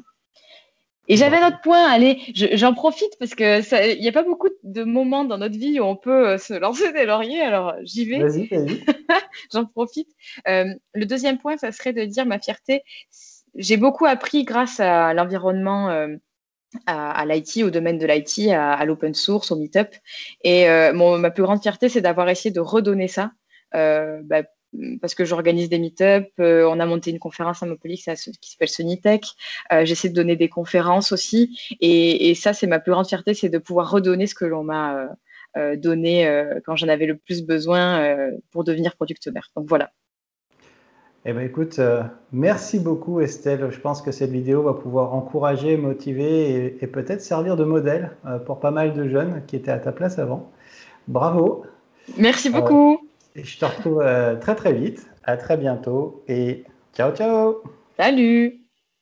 Et 1.07 1.17
j'avais 1.17 1.38
un 1.38 1.47
autre 1.47 1.62
point, 1.62 1.85
allez, 1.85 2.19
j'en 2.33 2.74
profite 2.74 3.17
parce 3.19 3.35
que 3.35 3.93
il 3.95 4.01
n'y 4.01 4.07
a 4.07 4.12
pas 4.12 4.24
beaucoup 4.24 4.50
de 4.63 4.83
moments 4.83 5.24
dans 5.24 5.38
notre 5.38 5.57
vie 5.57 5.79
où 5.79 5.83
on 5.83 5.95
peut 5.95 6.29
euh, 6.29 6.38
se 6.38 6.53
lancer 6.53 6.91
des 6.93 7.05
lauriers, 7.05 7.41
alors 7.41 7.75
j'y 7.83 8.05
vais. 8.05 8.19
Vas-y, 8.19 8.47
vas-y. 8.47 8.83
j'en 9.53 9.65
profite. 9.65 10.09
Euh, 10.47 10.74
le 10.93 11.05
deuxième 11.05 11.38
point, 11.38 11.57
ça 11.57 11.71
serait 11.71 11.93
de 11.93 12.03
dire 12.05 12.25
ma 12.25 12.39
fierté. 12.39 12.81
J'ai 13.55 13.77
beaucoup 13.77 14.05
appris 14.05 14.43
grâce 14.43 14.79
à 14.79 15.13
l'environnement, 15.13 15.89
euh, 15.89 16.15
à, 16.88 17.24
l'IT, 17.25 17.63
au 17.63 17.69
domaine 17.69 18.00
de 18.00 18.05
l'IT, 18.05 18.51
à, 18.51 18.83
l'open 18.83 19.13
source, 19.13 19.51
au 19.51 19.55
meetup. 19.55 19.95
Et 20.43 20.67
ma 20.67 21.31
plus 21.31 21.43
grande 21.43 21.62
fierté, 21.62 21.88
c'est 21.88 22.01
d'avoir 22.01 22.27
essayé 22.27 22.51
de 22.51 22.59
redonner 22.59 23.07
ça. 23.07 23.31
Bah, 23.71 24.43
parce 25.01 25.15
que 25.15 25.25
j'organise 25.25 25.70
des 25.70 25.79
meet-up. 25.79 26.27
Euh, 26.39 26.67
on 26.70 26.79
a 26.79 26.86
monté 26.86 27.12
une 27.12 27.20
conférence 27.20 27.63
à 27.63 27.65
Montpellier 27.65 27.96
qui 27.96 28.03
s'appelle 28.03 28.70
Sonitech. 28.70 29.25
Euh, 29.72 29.86
j'essaie 29.86 30.10
de 30.10 30.13
donner 30.13 30.36
des 30.36 30.50
conférences 30.50 31.12
aussi. 31.12 31.58
Et, 31.82 32.34
ça, 32.36 32.53
c'est 32.53 32.67
ma 32.67 32.79
plus 32.79 32.91
grande 32.91 33.08
fierté, 33.08 33.34
c'est 33.34 33.50
de 33.50 33.58
pouvoir 33.58 33.89
redonner 33.89 34.27
ce 34.27 34.36
que 34.36 34.46
l'on 34.46 34.63
m'a 34.63 35.10
euh, 35.58 35.75
donné 35.75 36.29
quand 36.65 36.75
j'en 36.75 36.89
avais 36.89 37.05
le 37.05 37.17
plus 37.17 37.46
besoin 37.46 38.15
pour 38.51 38.63
devenir 38.63 38.96
product 38.96 39.27
owner. 39.27 39.41
Donc 39.55 39.67
voilà. 39.67 39.91
Eh 41.27 41.34
bien, 41.34 41.41
écoute, 41.41 41.79
merci 42.32 42.79
beaucoup 42.79 43.20
Estelle. 43.20 43.69
Je 43.71 43.80
pense 43.80 44.02
que 44.02 44.12
cette 44.12 44.30
vidéo 44.30 44.62
va 44.63 44.73
pouvoir 44.73 45.13
encourager, 45.13 45.78
motiver 45.78 46.78
et 46.80 46.88
peut-être 46.88 47.21
servir 47.21 47.56
de 47.56 47.63
modèle 47.63 48.12
pour 48.45 48.60
pas 48.60 48.71
mal 48.71 48.93
de 48.93 49.08
jeunes 49.08 49.43
qui 49.47 49.56
étaient 49.56 49.71
à 49.71 49.80
ta 49.80 49.91
place 49.91 50.19
avant. 50.19 50.52
Bravo. 51.08 51.65
Merci 52.17 52.49
beaucoup. 52.49 53.05
Et 53.36 53.43
je 53.43 53.60
te 53.60 53.65
retrouve 53.65 54.02
euh, 54.02 54.36
très 54.36 54.56
très 54.56 54.74
vite. 54.74 55.08
À 55.24 55.38
très 55.38 55.58
bientôt 55.58 56.24
et 56.28 56.63
ciao 56.93 57.12
ciao. 57.13 57.63
Salut. 57.98 58.64